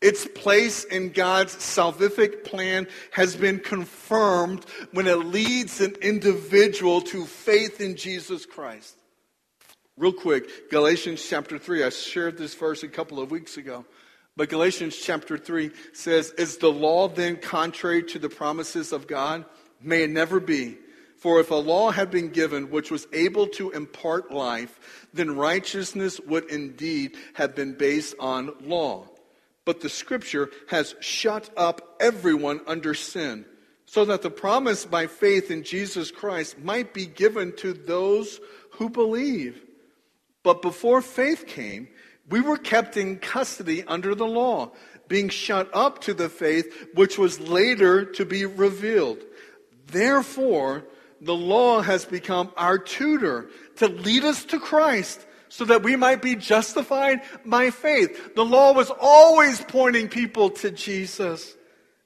Its 0.00 0.26
place 0.26 0.84
in 0.84 1.10
God's 1.10 1.54
salvific 1.56 2.44
plan 2.44 2.86
has 3.12 3.34
been 3.34 3.58
confirmed 3.58 4.64
when 4.92 5.06
it 5.06 5.16
leads 5.16 5.80
an 5.80 5.94
individual 6.02 7.00
to 7.00 7.24
faith 7.24 7.80
in 7.80 7.96
Jesus 7.96 8.44
Christ. 8.44 8.96
Real 9.96 10.12
quick, 10.12 10.70
Galatians 10.70 11.24
chapter 11.24 11.56
3. 11.56 11.84
I 11.84 11.90
shared 11.90 12.36
this 12.36 12.54
verse 12.54 12.82
a 12.82 12.88
couple 12.88 13.20
of 13.20 13.30
weeks 13.30 13.56
ago. 13.56 13.84
But 14.36 14.48
Galatians 14.48 14.96
chapter 14.96 15.38
3 15.38 15.70
says, 15.92 16.32
Is 16.32 16.56
the 16.56 16.72
law 16.72 17.06
then 17.06 17.36
contrary 17.36 18.02
to 18.04 18.18
the 18.18 18.28
promises 18.28 18.92
of 18.92 19.06
God? 19.06 19.44
May 19.80 20.02
it 20.02 20.10
never 20.10 20.40
be. 20.40 20.78
For 21.18 21.38
if 21.38 21.52
a 21.52 21.54
law 21.54 21.92
had 21.92 22.10
been 22.10 22.30
given 22.30 22.70
which 22.70 22.90
was 22.90 23.06
able 23.12 23.46
to 23.50 23.70
impart 23.70 24.32
life, 24.32 25.06
then 25.14 25.36
righteousness 25.36 26.18
would 26.26 26.50
indeed 26.50 27.16
have 27.34 27.54
been 27.54 27.74
based 27.74 28.16
on 28.18 28.52
law. 28.62 29.06
But 29.64 29.80
the 29.80 29.88
scripture 29.88 30.50
has 30.68 30.96
shut 30.98 31.50
up 31.56 31.96
everyone 32.00 32.60
under 32.66 32.94
sin, 32.94 33.44
so 33.86 34.04
that 34.06 34.22
the 34.22 34.30
promise 34.30 34.84
by 34.84 35.06
faith 35.06 35.52
in 35.52 35.62
Jesus 35.62 36.10
Christ 36.10 36.58
might 36.58 36.92
be 36.92 37.06
given 37.06 37.54
to 37.58 37.72
those 37.72 38.40
who 38.72 38.90
believe. 38.90 39.63
But 40.44 40.62
before 40.62 41.02
faith 41.02 41.48
came, 41.48 41.88
we 42.30 42.40
were 42.40 42.58
kept 42.58 42.96
in 42.96 43.18
custody 43.18 43.82
under 43.84 44.14
the 44.14 44.26
law, 44.26 44.70
being 45.08 45.28
shut 45.28 45.68
up 45.74 46.00
to 46.02 46.14
the 46.14 46.28
faith 46.28 46.88
which 46.94 47.18
was 47.18 47.40
later 47.40 48.04
to 48.04 48.24
be 48.24 48.46
revealed. 48.46 49.18
Therefore, 49.88 50.84
the 51.20 51.34
law 51.34 51.80
has 51.80 52.04
become 52.04 52.52
our 52.56 52.78
tutor 52.78 53.48
to 53.76 53.88
lead 53.88 54.24
us 54.24 54.44
to 54.46 54.60
Christ 54.60 55.26
so 55.48 55.64
that 55.64 55.82
we 55.82 55.96
might 55.96 56.20
be 56.20 56.34
justified 56.34 57.22
by 57.44 57.70
faith. 57.70 58.34
The 58.34 58.44
law 58.44 58.72
was 58.72 58.90
always 59.00 59.60
pointing 59.62 60.08
people 60.08 60.50
to 60.50 60.70
Jesus. 60.70 61.54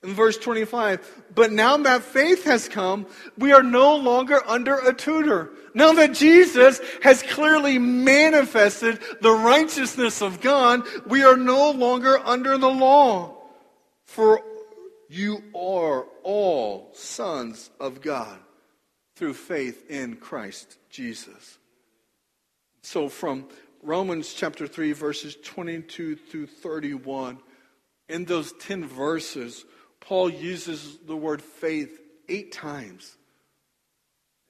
In 0.03 0.15
verse 0.15 0.39
25, 0.39 1.25
but 1.39 1.53
now 1.53 1.77
that 1.77 2.03
faith 2.03 2.43
has 2.47 2.69
come, 2.69 3.07
we 3.37 3.53
are 3.53 3.63
no 3.63 3.95
longer 3.95 4.41
under 4.45 4.75
a 4.75 4.93
tutor. 4.93 5.51
Now 5.73 5.93
that 5.93 6.13
Jesus 6.13 6.81
has 7.05 7.23
clearly 7.23 7.79
manifested 7.79 8.99
the 9.21 9.31
righteousness 9.31 10.21
of 10.21 10.41
God, 10.41 10.83
we 11.07 11.23
are 11.23 11.37
no 11.37 11.71
longer 11.71 12.19
under 12.19 12.59
the 12.59 12.69
law. 12.69 13.37
For 14.05 14.43
you 15.09 15.45
are 15.55 16.07
all 16.25 16.91
sons 16.95 17.71
of 17.79 18.01
God 18.01 18.37
through 19.15 19.35
faith 19.35 19.89
in 19.89 20.17
Christ 20.17 20.77
Jesus. 20.91 21.59
So 22.83 23.09
from 23.09 23.47
Romans 23.85 24.35
chapter 24.35 24.67
3, 24.67 24.91
verses 24.91 25.37
22 25.45 26.17
through 26.17 26.47
31, 26.49 27.39
in 28.09 28.25
those 28.25 28.53
10 28.55 28.87
verses, 28.87 29.65
Paul 30.09 30.31
uses 30.31 30.97
the 31.07 31.15
word 31.15 31.43
faith 31.43 32.01
eight 32.31 32.51
times. 32.51 33.15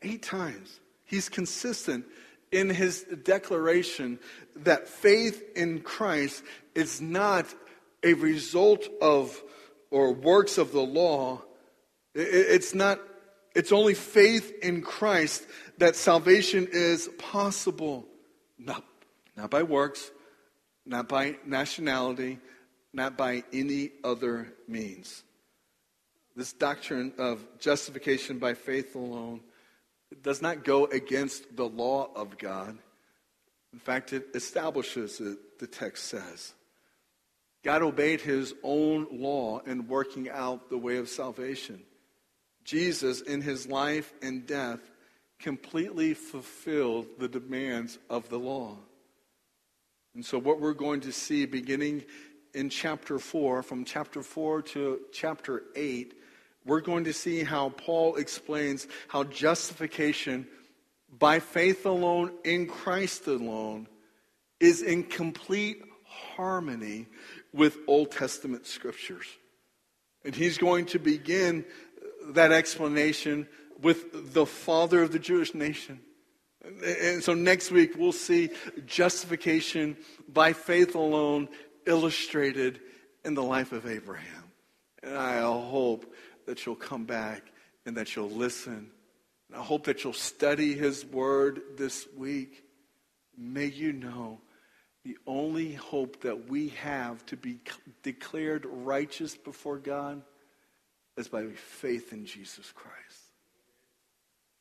Eight 0.03 0.23
times. 0.23 0.79
He's 1.05 1.29
consistent 1.29 2.05
in 2.53 2.71
his 2.71 3.03
declaration 3.25 4.21
that 4.55 4.87
faith 4.87 5.43
in 5.57 5.81
Christ 5.81 6.45
is 6.77 7.01
not 7.01 7.53
a 8.05 8.15
result 8.15 8.87
of 9.03 9.43
or 9.91 10.13
works 10.13 10.59
of 10.59 10.71
the 10.71 10.81
law. 10.81 11.43
It's 12.15 12.73
not 12.73 13.01
it's 13.57 13.73
only 13.73 13.95
faith 13.95 14.53
in 14.63 14.81
Christ 14.81 15.45
that 15.79 15.97
salvation 15.97 16.69
is 16.71 17.11
possible. 17.19 18.07
Not, 18.61 18.85
not 19.37 19.51
by 19.51 19.65
works, 19.65 20.13
not 20.87 21.09
by 21.09 21.39
nationality, 21.45 22.39
not 22.93 23.17
by 23.17 23.43
any 23.53 23.91
other 24.05 24.53
means. 24.69 25.25
This 26.39 26.53
doctrine 26.53 27.15
of 27.19 27.45
justification 27.59 28.39
by 28.39 28.55
faith 28.55 28.95
alone 28.95 29.41
does 30.23 30.41
not 30.41 30.63
go 30.63 30.85
against 30.85 31.57
the 31.57 31.69
law 31.69 32.11
of 32.15 32.39
God. 32.39 32.79
In 33.73 33.81
fact, 33.81 34.13
it 34.13 34.29
establishes 34.37 35.21
it, 35.21 35.59
the 35.59 35.67
text 35.67 36.05
says. 36.05 36.55
God 37.65 37.83
obeyed 37.83 38.21
his 38.21 38.55
own 38.63 39.09
law 39.11 39.59
in 39.67 39.89
working 39.89 40.31
out 40.31 40.71
the 40.71 40.79
way 40.79 40.99
of 40.99 41.09
salvation. 41.09 41.83
Jesus, 42.63 43.21
in 43.21 43.41
his 43.41 43.67
life 43.67 44.15
and 44.23 44.47
death, 44.47 44.93
completely 45.41 46.15
fulfilled 46.15 47.07
the 47.19 47.27
demands 47.27 47.99
of 48.09 48.29
the 48.29 48.39
law. 48.39 48.77
And 50.15 50.25
so, 50.25 50.39
what 50.39 50.61
we're 50.61 50.73
going 50.73 51.01
to 51.01 51.11
see 51.11 51.47
beginning 51.47 52.05
in 52.55 52.71
chapter 52.71 53.19
4, 53.19 53.65
from 53.65 53.85
chapter 53.85 54.23
4 54.23 54.63
to 54.63 55.01
chapter 55.13 55.65
8, 55.75 56.15
we're 56.69 56.81
going 56.81 57.05
to 57.05 57.13
see 57.13 57.43
how 57.43 57.71
Paul 57.71 58.17
explains 58.17 58.87
how 59.09 59.25
justification 59.25 60.47
by 61.19 61.41
faith 61.41 61.87
alone 61.87 62.33
in 62.45 62.67
Christ 62.67 63.27
alone 63.27 63.89
is 64.61 64.83
in 64.83 65.05
complete 65.05 65.83
harmony 66.05 67.07
with 67.53 67.79
Old 67.87 68.11
Testament 68.11 68.67
scriptures. 68.67 69.27
And 70.25 70.35
he's 70.35 70.59
going 70.59 70.87
to 70.87 70.99
begin 70.99 71.65
that 72.31 72.53
explanation 72.53 73.49
with 73.81 74.35
the 74.35 74.45
father 74.45 75.03
of 75.03 75.13
the 75.13 75.19
Jewish 75.19 75.55
nation. 75.55 76.01
And 76.85 77.23
so 77.25 77.35
next 77.35 77.71
week 77.71 77.93
we'll 77.97 78.13
see 78.13 78.51
justification 78.85 79.97
by 80.29 80.53
faith 80.53 80.95
alone 80.95 81.49
illustrated 81.87 82.81
in 83.25 83.35
the 83.35 83.43
life 83.43 83.73
of 83.73 83.87
Abraham. 83.87 84.45
And 85.03 85.17
I 85.17 85.41
hope 85.41 86.13
that 86.49 86.65
you'll 86.65 86.75
come 86.75 87.05
back 87.05 87.43
and 87.85 87.97
that 87.99 88.17
you'll 88.17 88.31
listen. 88.31 88.91
And 89.49 89.61
I 89.61 89.63
hope 89.63 89.85
that 89.85 90.03
you'll 90.03 90.15
study 90.15 90.75
his 90.75 91.05
word 91.05 91.61
this 91.77 92.07
week. 92.17 92.65
May 93.37 93.67
you 93.67 93.93
know 93.93 94.41
the 95.05 95.19
only 95.27 95.75
hope 95.75 96.23
that 96.23 96.49
we 96.49 96.69
have 96.71 97.25
to 97.27 97.37
be 97.37 97.59
declared 98.03 98.67
righteous 98.67 99.37
before 99.37 99.77
God 99.77 100.23
is 101.19 101.29
by 101.29 101.47
faith 101.49 102.15
in 102.15 102.25
Jesus 102.25 102.73
Christ. 102.73 102.97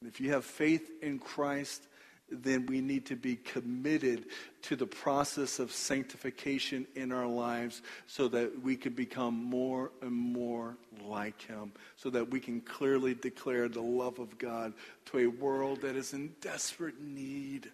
And 0.02 0.10
if 0.10 0.20
you 0.20 0.32
have 0.32 0.44
faith 0.44 0.92
in 1.02 1.20
Christ 1.20 1.88
then 2.30 2.66
we 2.66 2.82
need 2.82 3.06
to 3.06 3.16
be 3.16 3.36
committed 3.38 4.26
to 4.64 4.76
the 4.76 4.86
process 4.86 5.60
of 5.60 5.72
sanctification 5.72 6.86
in 6.96 7.12
our 7.12 7.28
lives 7.28 7.82
so 8.06 8.28
that 8.28 8.62
we 8.62 8.76
can 8.76 8.94
become 8.94 9.34
more 9.34 9.92
and 10.02 10.12
more 10.12 10.76
like 11.06 11.42
Him, 11.42 11.72
so 11.96 12.10
that 12.10 12.30
we 12.30 12.40
can 12.40 12.60
clearly 12.62 13.14
declare 13.14 13.70
the 13.70 13.82
love 13.82 14.20
of 14.20 14.38
God 14.38 14.74
to 15.06 15.20
a 15.20 15.28
world 15.28 15.82
that 15.82 15.96
is 15.96 16.14
in 16.14 16.34
desperate 16.42 17.02
need 17.02 17.72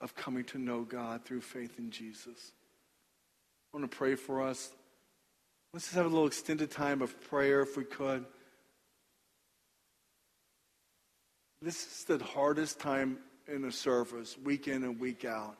of 0.00 0.16
coming 0.16 0.44
to 0.44 0.58
know 0.58 0.82
God 0.82 1.24
through 1.24 1.42
faith 1.42 1.78
in 1.78 1.90
Jesus. 1.90 2.52
I 3.72 3.78
want 3.78 3.90
to 3.90 3.96
pray 3.96 4.16
for 4.16 4.42
us. 4.42 4.72
Let's 5.72 5.86
just 5.86 5.94
have 5.94 6.06
a 6.06 6.08
little 6.08 6.26
extended 6.26 6.70
time 6.70 7.00
of 7.00 7.18
prayer 7.30 7.62
if 7.62 7.76
we 7.76 7.84
could. 7.84 8.26
This 11.62 11.86
is 11.86 12.04
the 12.04 12.18
hardest 12.18 12.80
time 12.80 13.18
in 13.46 13.64
a 13.64 13.70
service, 13.70 14.36
week 14.36 14.66
in 14.66 14.82
and 14.82 14.98
week 14.98 15.24
out. 15.24 15.56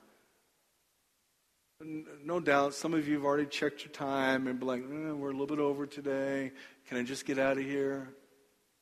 No 1.81 2.41
doubt, 2.41 2.75
some 2.75 2.93
of 2.93 3.07
you 3.07 3.15
have 3.15 3.25
already 3.25 3.47
checked 3.47 3.85
your 3.85 3.93
time 3.93 4.49
and 4.49 4.59
be 4.59 4.67
like, 4.67 4.83
eh, 4.83 5.13
we're 5.13 5.29
a 5.29 5.33
little 5.33 5.47
bit 5.47 5.61
over 5.61 5.87
today. 5.87 6.51
Can 6.89 6.99
I 6.99 7.05
just 7.05 7.25
get 7.25 7.39
out 7.39 7.57
of 7.57 7.65
here? 7.65 8.09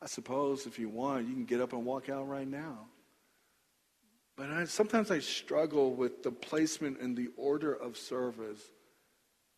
I 0.01 0.07
suppose 0.07 0.67
if 0.67 0.79
you 0.79 0.89
want, 0.89 1.29
you 1.29 1.35
can 1.35 1.45
get 1.45 1.61
up 1.61 1.75
and 1.75 1.85
walk 1.85 2.09
out 2.09 2.27
right 2.27 2.49
now. 2.49 2.87
But 4.39 4.51
I, 4.51 4.65
sometimes 4.65 5.11
I 5.11 5.19
struggle 5.19 5.93
with 5.95 6.23
the 6.23 6.31
placement 6.31 7.01
and 7.01 7.15
the 7.15 7.29
order 7.37 7.75
of 7.75 7.99
service. 7.99 8.63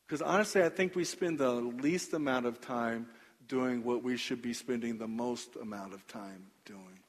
Because 0.08 0.20
honestly, 0.20 0.64
I 0.64 0.68
think 0.68 0.96
we 0.96 1.04
spend 1.04 1.38
the 1.38 1.52
least 1.52 2.12
amount 2.12 2.46
of 2.46 2.60
time 2.60 3.06
doing 3.46 3.84
what 3.84 4.02
we 4.02 4.16
should 4.16 4.42
be 4.42 4.52
spending 4.52 4.98
the 4.98 5.06
most 5.06 5.54
amount 5.54 5.94
of 5.94 6.04
time 6.08 6.46
doing. 6.64 7.01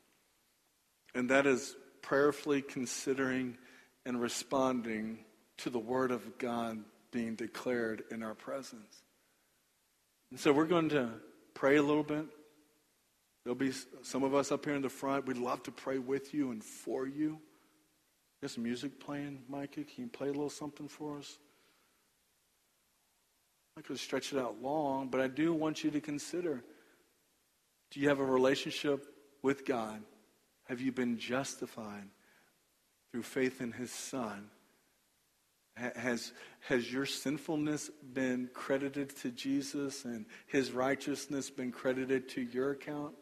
And 1.15 1.29
that 1.29 1.45
is 1.45 1.75
prayerfully 2.01 2.61
considering 2.61 3.57
and 4.05 4.19
responding 4.19 5.19
to 5.57 5.69
the 5.69 5.79
Word 5.79 6.11
of 6.11 6.37
God 6.37 6.79
being 7.11 7.35
declared 7.35 8.03
in 8.11 8.23
our 8.23 8.33
presence. 8.33 9.03
And 10.31 10.39
so 10.39 10.51
we're 10.51 10.65
going 10.65 10.89
to 10.89 11.09
pray 11.53 11.77
a 11.77 11.83
little 11.83 12.03
bit. 12.03 12.25
There'll 13.43 13.55
be 13.55 13.73
some 14.01 14.23
of 14.23 14.33
us 14.33 14.51
up 14.51 14.65
here 14.65 14.73
in 14.73 14.81
the 14.81 14.89
front. 14.89 15.25
We'd 15.25 15.37
love 15.37 15.63
to 15.63 15.71
pray 15.71 15.99
with 15.99 16.33
you 16.33 16.51
and 16.51 16.63
for 16.63 17.05
you. 17.05 17.39
There's 18.39 18.57
music 18.57 18.99
playing, 18.99 19.43
Micah. 19.47 19.83
Can 19.83 20.03
you 20.03 20.07
play 20.07 20.27
a 20.29 20.31
little 20.31 20.49
something 20.49 20.87
for 20.87 21.17
us? 21.17 21.37
I 23.77 23.81
could 23.81 23.99
stretch 23.99 24.33
it 24.33 24.39
out 24.39 24.61
long, 24.61 25.07
but 25.07 25.21
I 25.21 25.27
do 25.27 25.53
want 25.53 25.83
you 25.83 25.91
to 25.91 26.01
consider 26.01 26.63
do 27.91 27.99
you 27.99 28.09
have 28.09 28.19
a 28.19 28.25
relationship 28.25 29.05
with 29.43 29.65
God? 29.65 30.01
Have 30.65 30.81
you 30.81 30.91
been 30.91 31.17
justified 31.17 32.07
through 33.11 33.23
faith 33.23 33.61
in 33.61 33.71
His 33.71 33.91
Son? 33.91 34.49
Has, 35.75 36.33
has 36.67 36.91
your 36.91 37.05
sinfulness 37.05 37.89
been 38.13 38.49
credited 38.53 39.15
to 39.17 39.31
Jesus 39.31 40.05
and 40.05 40.25
His 40.47 40.71
righteousness 40.71 41.49
been 41.49 41.71
credited 41.71 42.29
to 42.29 42.41
your 42.41 42.71
account? 42.71 43.15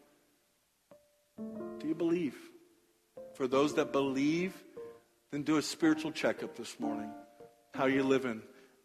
Do 1.38 1.88
you 1.88 1.96
believe? 1.96 2.36
For 3.36 3.48
those 3.48 3.74
that 3.76 3.92
believe, 3.92 4.54
then 5.32 5.44
do 5.44 5.58
a 5.58 5.62
spiritual 5.62 6.12
checkup 6.12 6.56
this 6.56 6.80
morning. 6.80 7.10
How 7.74 7.84
are 7.84 7.90
you 7.90 8.04
living 8.04 8.42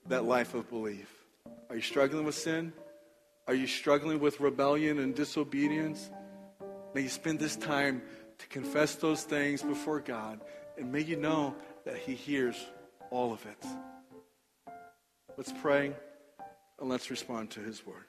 that 0.06 0.24
life 0.24 0.54
of 0.54 0.70
belief? 0.70 1.12
Are 1.68 1.76
you 1.76 1.82
struggling 1.82 2.24
with 2.24 2.36
sin? 2.36 2.72
Are 3.48 3.54
you 3.54 3.66
struggling 3.66 4.20
with 4.20 4.40
rebellion 4.40 5.00
and 5.00 5.14
disobedience? 5.14 6.08
May 6.94 7.02
you 7.02 7.08
spend 7.08 7.40
this 7.40 7.56
time 7.56 8.02
to 8.38 8.46
confess 8.48 8.94
those 8.94 9.22
things 9.22 9.62
before 9.62 10.00
God, 10.00 10.40
and 10.78 10.92
may 10.92 11.00
you 11.00 11.16
know 11.16 11.54
that 11.84 11.96
He 11.96 12.14
hears 12.14 12.56
all 13.10 13.32
of 13.32 13.44
it. 13.46 13.66
Let's 15.36 15.52
pray 15.60 15.92
and 16.80 16.88
let's 16.88 17.10
respond 17.10 17.50
to 17.52 17.60
His 17.60 17.82
word. 17.86 18.04